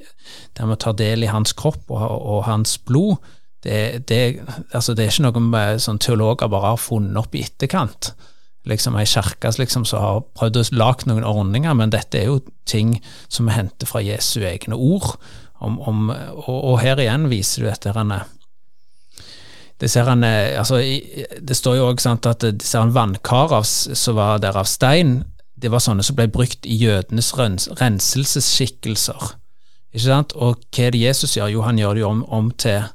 der 0.59 0.67
vi 0.71 0.77
tar 0.77 0.99
del 0.99 1.23
i 1.23 1.31
hans 1.31 1.53
kropp 1.53 1.91
og, 1.91 2.03
og 2.03 2.45
hans 2.49 2.79
blod, 2.79 3.17
det, 3.63 4.09
det, 4.09 4.43
altså 4.73 4.95
det, 4.95 5.05
er 5.05 5.13
ikke 5.13 5.31
noe 5.31 5.65
sånn 5.79 6.01
teologer 6.03 6.51
bare 6.51 6.73
har 6.75 6.81
funnet 6.83 7.19
opp 7.21 7.35
i 7.39 7.45
etterkant. 7.47 8.11
Liksom 8.67 8.97
Ei 8.99 9.07
kirke 9.07 9.51
liksom, 9.59 9.85
som 9.87 10.03
har 10.03 10.21
prøvd 10.39 10.59
å 10.59 10.65
lage 10.79 11.07
noen 11.11 11.27
ordninger, 11.27 11.75
men 11.79 11.95
dette 11.95 12.19
er 12.19 12.31
jo 12.31 12.41
ting 12.67 12.97
som 13.29 13.47
vi 13.47 13.57
henter 13.57 13.91
fra 13.91 14.03
Jesu 14.03 14.43
egne 14.47 14.79
ord. 14.79 15.15
Om, 15.63 15.79
om, 15.87 16.07
og, 16.11 16.55
og, 16.57 16.79
her 16.83 16.99
igjen 16.99 17.29
viser 17.31 17.63
du 17.63 17.69
dette 17.69 17.93
henne. 17.95 18.23
det, 19.79 19.91
ser 19.91 20.09
han, 20.11 20.25
altså, 20.25 20.81
det 21.39 21.57
står 21.59 21.77
jo 21.79 21.91
òg 21.91 22.03
at 22.07 22.47
disse 22.59 22.83
vannkarene 22.97 23.97
som 23.99 24.19
var 24.19 24.43
der 24.43 24.59
av 24.59 24.67
stein, 24.67 25.21
det 25.55 25.71
var 25.71 25.83
sånne 25.83 26.03
som 26.03 26.19
ble 26.19 26.27
brukt 26.33 26.67
i 26.67 26.75
jødenes 26.81 27.31
rens, 27.39 27.69
renselsesskikkelser. 27.79 29.37
Ikke 29.93 30.07
sant? 30.09 30.35
Og 30.35 30.59
hva 30.73 30.89
er 30.89 30.95
det 30.95 31.05
Jesus 31.05 31.37
gjør? 31.37 31.53
Jo, 31.53 31.63
han 31.67 31.79
gjør 31.79 31.95
det 31.95 32.03
jo 32.03 32.11
om, 32.11 32.25
om 32.33 32.51
til 32.59 32.89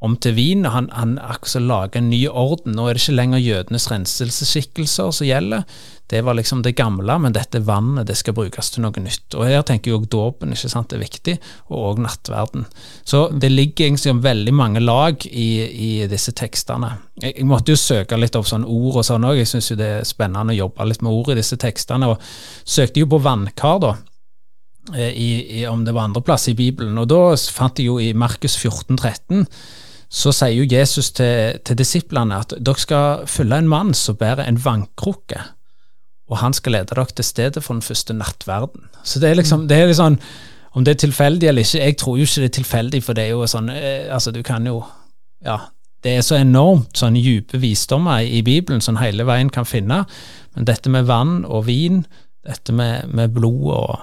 om 0.00 0.16
til 0.16 0.34
vin. 0.36 0.64
Han, 0.64 0.88
han 0.96 1.18
akkurat 1.20 1.66
lager 1.66 2.00
en 2.00 2.10
ny 2.10 2.24
orden. 2.28 2.74
Nå 2.76 2.88
er 2.88 2.96
det 2.96 3.02
ikke 3.04 3.18
lenger 3.18 3.42
jødenes 3.44 3.88
renselsesskikkelser 3.92 5.10
som 5.12 5.28
gjelder. 5.28 5.66
Det 6.10 6.24
var 6.26 6.34
liksom 6.34 6.64
det 6.64 6.72
gamle, 6.74 7.14
men 7.22 7.34
dette 7.36 7.60
vannet 7.62 8.08
det 8.08 8.16
skal 8.18 8.34
brukes 8.34 8.72
til 8.72 8.82
noe 8.82 9.02
nytt. 9.04 9.36
Og 9.38 9.44
Her 9.46 9.62
tenker 9.62 9.92
jeg 9.92 10.00
òg 10.00 10.08
dåpen 10.10 10.56
ikke 10.56 10.70
sant, 10.72 10.94
er 10.96 11.02
viktig, 11.04 11.36
og 11.68 11.84
òg 11.92 12.00
nattverden. 12.02 12.64
Så 13.06 13.28
det 13.30 13.52
ligger 13.52 13.86
egentlig 13.86 14.16
veldig 14.24 14.54
mange 14.56 14.82
lag 14.82 15.22
i, 15.28 15.50
i 15.70 15.90
disse 16.10 16.34
tekstene. 16.34 16.96
Jeg, 17.20 17.36
jeg, 17.36 17.46
måtte 17.46 17.76
jo 17.76 17.78
søke 17.78 18.18
litt 18.18 18.34
opp 18.40 18.48
sånne 18.50 18.66
ord 18.66 19.02
og 19.02 19.06
sånn 19.06 19.28
òg. 19.28 19.38
Jeg 19.38 19.52
syns 19.52 19.70
det 19.78 19.90
er 20.00 20.08
spennende 20.08 20.56
å 20.56 20.62
jobbe 20.64 20.88
litt 20.88 21.04
med 21.06 21.14
ord 21.14 21.30
i 21.30 21.38
disse 21.38 21.60
tekstene. 21.60 22.08
og 22.10 22.24
Søkte 22.64 23.04
jo 23.04 23.10
på 23.12 23.20
vannkar, 23.22 23.78
da. 23.84 23.92
Eh, 24.96 25.12
I, 25.12 25.30
i, 25.60 25.62
om 25.70 25.84
det 25.84 25.94
var 25.94 26.08
andreplass 26.08 26.48
i 26.50 26.56
Bibelen. 26.58 26.98
Og 26.98 27.06
da 27.12 27.36
fant 27.52 27.78
jeg 27.78 27.86
jo 27.86 28.00
i 28.02 28.10
Markus 28.18 28.56
14, 28.58 28.96
13 28.96 29.46
så 30.10 30.32
sier 30.34 30.56
jo 30.58 30.66
Jesus 30.66 31.12
til, 31.14 31.60
til 31.64 31.78
disiplene 31.78 32.40
at 32.42 32.54
dere 32.58 32.82
skal 32.82 33.26
følge 33.30 33.60
en 33.62 33.70
mann 33.70 33.92
som 33.94 34.18
bærer 34.18 34.48
en 34.48 34.58
vannkrukke, 34.58 35.38
og 36.30 36.38
han 36.42 36.54
skal 36.54 36.74
lede 36.74 36.90
dere 36.90 37.06
til 37.14 37.26
stedet 37.26 37.62
for 37.62 37.78
den 37.78 37.82
første 37.82 38.14
nattverden. 38.14 38.88
Så 39.06 39.22
det 39.22 39.30
er 39.30 39.38
liksom, 39.38 39.68
det 39.68 39.78
er 39.78 39.86
liksom 39.90 40.18
Om 40.72 40.84
det 40.84 40.92
er 40.92 40.98
tilfeldig 41.02 41.48
eller 41.48 41.64
ikke, 41.66 41.78
jeg 41.78 41.96
tror 41.98 42.16
jo 42.16 42.22
ikke 42.22 42.40
det 42.40 42.44
er 42.44 42.54
tilfeldig, 42.54 43.02
for 43.02 43.12
det 43.12 43.24
er 43.24 43.30
jo 43.30 43.46
sånn 43.50 43.72
eh, 43.74 44.06
Altså, 44.14 44.30
du 44.30 44.42
kan 44.42 44.66
jo 44.66 44.84
Ja. 45.42 45.58
Det 46.04 46.12
er 46.16 46.22
så 46.22 46.36
enormt 46.38 46.96
sånn 46.96 47.18
dype 47.18 47.58
visdommer 47.58 48.22
i 48.22 48.42
Bibelen 48.42 48.80
som 48.80 48.96
hele 48.96 49.26
veien 49.26 49.50
kan 49.50 49.66
finne, 49.66 50.04
men 50.54 50.64
dette 50.64 50.88
med 50.88 51.04
vann 51.04 51.44
og 51.44 51.66
vin, 51.66 52.06
dette 52.46 52.72
med, 52.72 53.10
med 53.12 53.34
blod 53.34 53.66
og 53.74 53.98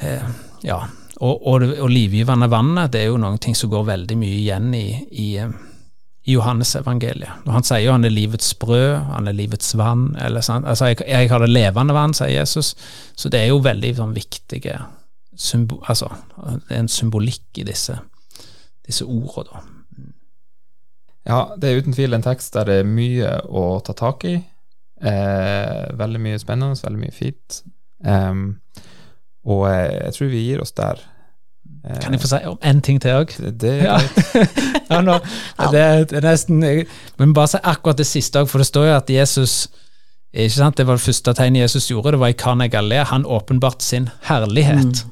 eh, 0.00 0.24
Ja, 0.64 0.86
og, 1.22 1.44
og, 1.46 1.64
og 1.84 1.90
livgivende 1.90 2.48
vannet 2.50 2.92
det 2.94 3.04
er 3.04 3.12
jo 3.12 3.20
noen 3.20 3.38
ting 3.42 3.54
som 3.54 3.70
går 3.70 3.84
veldig 3.92 4.16
mye 4.18 4.38
igjen 4.40 4.72
i, 4.74 4.86
i, 5.22 5.28
i 6.26 6.34
Johannes-evangeliet. 6.34 7.44
Når 7.44 7.58
Han 7.58 7.66
sier 7.68 7.84
jo 7.84 7.92
han 7.94 8.06
er 8.08 8.14
livets 8.14 8.50
brød, 8.58 8.96
han 9.12 9.30
er 9.30 9.36
livets 9.38 9.76
vann. 9.78 10.08
Eller, 10.18 10.42
altså, 10.42 10.90
jeg, 10.90 11.04
jeg, 11.06 11.30
har 11.30 11.44
det 11.44 11.52
levende 11.52 11.94
vann, 11.94 12.16
sier 12.18 12.32
Jesus. 12.34 12.72
Så 13.14 13.30
det 13.30 13.44
er 13.44 13.52
jo 13.52 13.62
veldig 13.62 13.94
sånn, 14.00 14.16
viktige 14.16 14.80
altså, 15.88 16.10
Det 16.42 16.74
er 16.74 16.82
en 16.82 16.90
symbolikk 16.92 17.62
i 17.62 17.68
disse, 17.70 17.96
disse 18.86 19.06
ordene, 19.06 19.46
da. 19.52 19.62
Ja, 21.22 21.42
det 21.54 21.68
er 21.68 21.78
uten 21.78 21.94
tvil 21.94 22.16
en 22.16 22.24
tekst 22.24 22.56
der 22.56 22.66
det 22.66 22.80
er 22.82 22.88
mye 22.88 23.36
å 23.46 23.78
ta 23.86 23.94
tak 23.94 24.24
i. 24.26 24.40
Eh, 25.02 25.84
veldig 25.98 26.20
mye 26.22 26.40
spennende, 26.42 26.82
veldig 26.82 26.98
mye 26.98 27.14
fint. 27.14 27.62
Um, 28.02 28.56
og 29.44 29.66
eh, 29.70 30.06
jeg 30.06 30.16
tror 30.16 30.30
vi 30.32 30.44
gir 30.46 30.62
oss 30.62 30.74
der. 30.76 31.02
Kan 31.82 32.14
jeg 32.14 32.22
få 32.22 32.28
si 32.30 32.38
om 32.46 32.58
én 32.62 32.80
ting 32.84 33.00
til 33.02 33.10
òg? 33.10 33.32
Det, 33.58 33.72
ja. 33.82 33.96
ja, 34.90 35.00
no, 35.02 35.16
det, 35.72 36.10
det, 36.12 36.20
er 36.20 36.28
nesten 36.28 36.62
Men 37.18 37.32
bare 37.34 37.50
si 37.50 37.58
akkurat 37.58 37.98
det 37.98 38.06
siste 38.06 38.38
òg, 38.38 38.50
for 38.50 38.62
det 38.62 38.68
står 38.68 38.86
jo 38.86 38.98
at 39.00 39.10
Jesus 39.10 39.56
ikke 40.32 40.54
sant, 40.54 40.78
Det 40.78 40.86
var 40.88 40.96
det 40.96 41.04
første 41.04 41.34
tegnet 41.36 41.60
Jesus 41.66 41.90
gjorde, 41.90 42.14
det 42.14 42.20
var 42.22 42.30
i 42.32 42.36
Kana 42.38 42.66
Galilea. 42.66 43.04
Han 43.10 43.26
åpenbart 43.26 43.82
sin 43.82 44.08
herlighet. 44.24 45.02
Mm. 45.04 45.10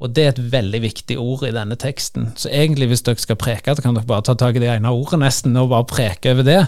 Og 0.00 0.14
det 0.16 0.24
er 0.24 0.32
et 0.32 0.52
veldig 0.52 0.80
viktig 0.82 1.18
ord 1.20 1.44
i 1.44 1.52
denne 1.52 1.76
teksten. 1.76 2.30
Så 2.36 2.48
egentlig, 2.48 2.88
hvis 2.88 3.04
dere 3.04 3.20
skal 3.20 3.36
preke, 3.36 3.74
så 3.74 3.84
kan 3.84 3.94
dere 3.94 4.08
bare 4.08 4.24
ta 4.24 4.34
tak 4.34 4.56
i 4.56 4.62
det 4.62 4.70
ene 4.72 4.88
ordet 4.88 5.20
nesten, 5.20 5.56
og 5.60 5.68
bare 5.68 5.86
preke 5.88 6.32
over 6.32 6.46
det. 6.48 6.62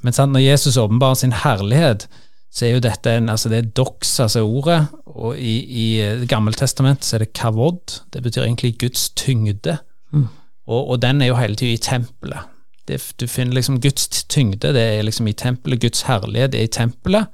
Men 0.00 0.16
sant, 0.16 0.32
når 0.32 0.46
Jesus 0.46 0.76
åpenbarer 0.80 1.20
sin 1.20 1.36
herlighet, 1.44 2.08
så 2.52 2.66
er 2.66 2.76
jo 2.76 2.82
dette 2.84 3.12
en, 3.12 3.28
altså 3.28 3.50
det 3.52 3.58
er 3.58 3.70
dox, 3.76 4.14
altså 4.20 4.44
ordet, 4.46 4.86
og 5.06 5.38
i, 5.38 5.56
i 5.66 6.26
Gammeltestamentet 6.28 7.04
så 7.04 7.16
er 7.16 7.24
det 7.24 7.34
kavod. 7.36 8.00
Det 8.12 8.22
betyr 8.22 8.46
egentlig 8.46 8.78
Guds 8.80 9.10
tyngde, 9.18 9.78
mm. 10.12 10.28
og, 10.66 10.88
og, 10.88 11.02
den 11.02 11.22
er 11.22 11.32
jo 11.32 11.40
hele 11.40 11.56
tida 11.56 11.74
i 11.74 11.82
tempelet. 11.82 12.52
Det, 12.88 13.00
du 13.20 13.26
finner 13.26 13.58
liksom 13.58 13.80
Guds 13.80 14.24
tyngde, 14.30 14.72
det 14.72 14.82
er 14.82 15.02
liksom 15.02 15.28
i 15.28 15.36
tempelet, 15.36 15.80
Guds 15.82 16.06
herlighet 16.06 16.54
er 16.54 16.68
i 16.68 16.72
tempelet. 16.72 17.26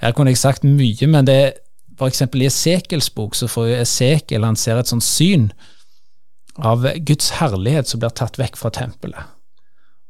Her 0.00 0.12
kunne 0.12 0.32
jeg 0.32 0.40
sagt 0.40 0.64
mye, 0.64 1.06
men 1.06 1.26
det 1.26 1.38
er 1.38 1.52
eksempel 2.06 2.42
i 2.42 2.46
Esekels 2.46 3.10
bok 3.10 3.34
så 3.34 3.48
får 3.50 3.68
jo 3.68 3.80
Esekel 3.82 4.46
han 4.46 4.56
ser 4.56 4.78
et 4.78 4.90
sånt 4.90 5.04
syn 5.04 5.50
av 6.58 6.86
Guds 7.06 7.32
herlighet 7.38 7.90
som 7.90 8.02
blir 8.02 8.14
tatt 8.14 8.38
vekk 8.38 8.58
fra 8.58 8.70
tempelet. 8.74 9.37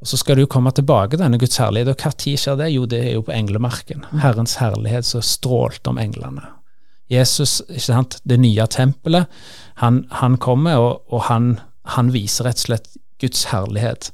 Og 0.01 0.07
Så 0.07 0.17
skal 0.17 0.39
du 0.39 0.47
komme 0.47 0.71
tilbake, 0.71 1.19
denne 1.19 1.39
Guds 1.39 1.59
herlighet. 1.59 1.89
Og 1.89 1.99
når 1.99 2.37
skjer 2.39 2.59
det? 2.61 2.71
Jo, 2.71 2.87
det 2.87 3.01
er 3.03 3.13
jo 3.17 3.25
på 3.27 3.35
englemarken. 3.35 4.05
Mm. 4.13 4.21
Herrens 4.23 4.59
herlighet 4.61 5.07
som 5.07 5.23
strålte 5.23 5.91
om 5.91 5.99
englene. 5.99 6.45
Jesus, 7.11 7.63
ikke 7.69 7.87
sant, 7.87 8.19
det 8.29 8.37
nye 8.41 8.67
tempelet, 8.69 9.27
han, 9.81 10.03
han 10.11 10.37
kommer, 10.37 10.77
og, 10.77 11.07
og 11.09 11.25
han, 11.31 11.55
han, 11.89 12.13
viser 12.13 12.45
rett 12.45 12.61
og 12.61 12.67
slett 12.67 12.91
Guds 13.19 13.47
herlighet. 13.49 14.11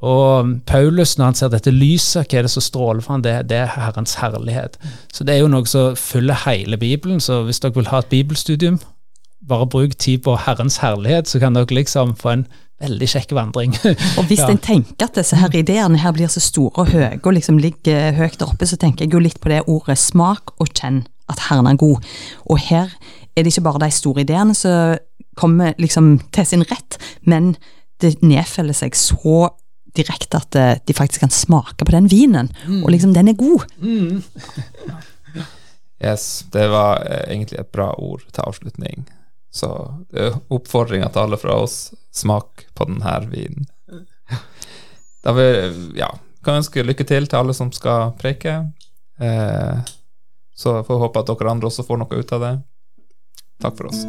Og 0.00 0.54
Paulus, 0.66 1.18
når 1.18 1.24
han 1.24 1.36
ser 1.36 1.50
dette 1.52 1.74
lyset, 1.74 2.24
hva 2.24 2.38
er 2.38 2.46
det 2.48 2.52
som 2.54 2.64
stråler 2.64 3.04
for 3.04 3.18
ham? 3.18 3.24
Det, 3.26 3.34
det, 3.50 3.58
er 3.60 3.74
Herrens 3.76 4.16
herlighet. 4.22 4.78
Så 5.12 5.26
det 5.28 5.36
er 5.36 5.44
jo 5.44 5.50
noe 5.52 5.68
som 5.68 5.98
fyller 6.00 6.40
hele 6.46 6.80
Bibelen. 6.80 7.20
Så 7.20 7.42
hvis 7.44 7.60
dere 7.60 7.76
vil 7.76 7.90
ha 7.92 8.00
et 8.00 8.08
bibelstudium, 8.10 8.80
bare 9.48 9.68
bruk 9.70 9.96
tid 9.98 10.22
på 10.24 10.36
Herrens 10.44 10.80
herlighet, 10.82 11.28
så 11.28 11.40
kan 11.40 11.56
dere 11.56 11.74
liksom 11.74 12.14
få 12.18 12.34
en 12.34 12.44
veldig 12.80 13.08
kjekk 13.12 13.34
vandring. 13.36 13.76
og 14.18 14.24
Hvis 14.28 14.42
ja. 14.42 14.48
en 14.50 14.60
tenker 14.62 15.08
at 15.08 15.18
disse 15.18 15.36
her 15.36 15.54
ideene 15.56 16.00
her 16.00 16.14
blir 16.16 16.30
så 16.32 16.42
store 16.42 16.84
og 16.84 16.92
høye 16.94 17.18
og 17.18 17.32
liksom 17.36 17.60
ligger 17.60 18.14
høyt 18.16 18.38
der 18.40 18.48
oppe, 18.48 18.68
så 18.68 18.78
tenker 18.80 19.04
jeg 19.04 19.14
jo 19.14 19.22
litt 19.22 19.40
på 19.40 19.52
det 19.52 19.64
ordet 19.68 19.98
smak 20.00 20.54
og 20.58 20.72
kjenn 20.72 21.04
at 21.30 21.46
Herren 21.48 21.68
er 21.70 21.80
god. 21.80 22.06
Og 22.50 22.60
her 22.70 22.92
er 23.36 23.44
det 23.44 23.52
ikke 23.52 23.66
bare 23.68 23.84
de 23.84 23.90
store 23.94 24.24
ideene 24.24 24.56
som 24.56 24.98
kommer 25.38 25.76
liksom 25.78 26.18
til 26.34 26.48
sin 26.48 26.64
rett, 26.68 26.98
men 27.22 27.54
det 28.00 28.18
nedfeller 28.24 28.76
seg 28.76 28.96
så 28.98 29.50
direkte 29.96 30.38
at 30.38 30.56
eh, 30.56 30.80
de 30.86 30.94
faktisk 30.94 31.24
kan 31.24 31.32
smake 31.34 31.84
på 31.84 31.94
den 31.94 32.08
vinen, 32.10 32.50
mm. 32.66 32.82
og 32.84 32.92
liksom, 32.94 33.14
den 33.14 33.28
er 33.32 33.38
god. 33.38 33.64
Mm. 33.82 34.22
yes, 36.06 36.46
det 36.54 36.68
var 36.70 37.02
eh, 37.06 37.24
egentlig 37.32 37.58
et 37.60 37.72
bra 37.74 37.90
ord 37.98 38.22
til 38.30 38.44
avslutning. 38.46 39.08
Så 39.50 39.68
det 40.10 40.26
er 40.28 40.38
oppfordringa 40.54 41.10
til 41.10 41.24
alle 41.24 41.38
fra 41.40 41.56
oss 41.64 41.90
smak 42.14 42.66
på 42.74 42.86
denne 42.86 43.14
vinen. 43.32 43.66
Da 45.24 45.34
vil 45.36 45.96
ja, 45.98 46.08
kan 46.44 46.60
ønske 46.62 46.84
lykke 46.86 47.04
til 47.04 47.26
til 47.28 47.40
alle 47.40 47.56
som 47.56 47.72
skal 47.74 48.14
preike. 48.20 48.54
Eh, 49.20 49.80
så 50.54 50.80
får 50.84 50.94
vi 50.94 51.00
håpe 51.04 51.22
at 51.22 51.32
dere 51.32 51.52
andre 51.52 51.68
også 51.68 51.84
får 51.88 52.02
noe 52.02 52.20
ut 52.22 52.36
av 52.36 52.46
det. 52.46 52.54
Takk 53.60 53.76
for 53.76 53.90
oss. 53.90 54.04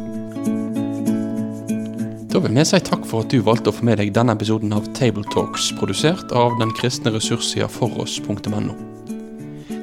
Da 2.32 2.40
vil 2.40 2.54
vi 2.56 2.64
si 2.64 2.80
takk 2.80 3.04
for 3.08 3.26
at 3.26 3.34
du 3.34 3.42
valgte 3.44 3.68
å 3.68 3.76
få 3.76 3.84
med 3.84 4.00
deg 4.00 4.14
denne 4.16 4.32
episoden 4.32 4.72
av 4.72 4.88
Tabletalks, 4.96 5.68
produsert 5.76 6.32
av 6.32 6.56
den 6.62 6.72
kristne 6.78 7.12
ressurssida 7.12 7.68
foross.no. 7.68 8.91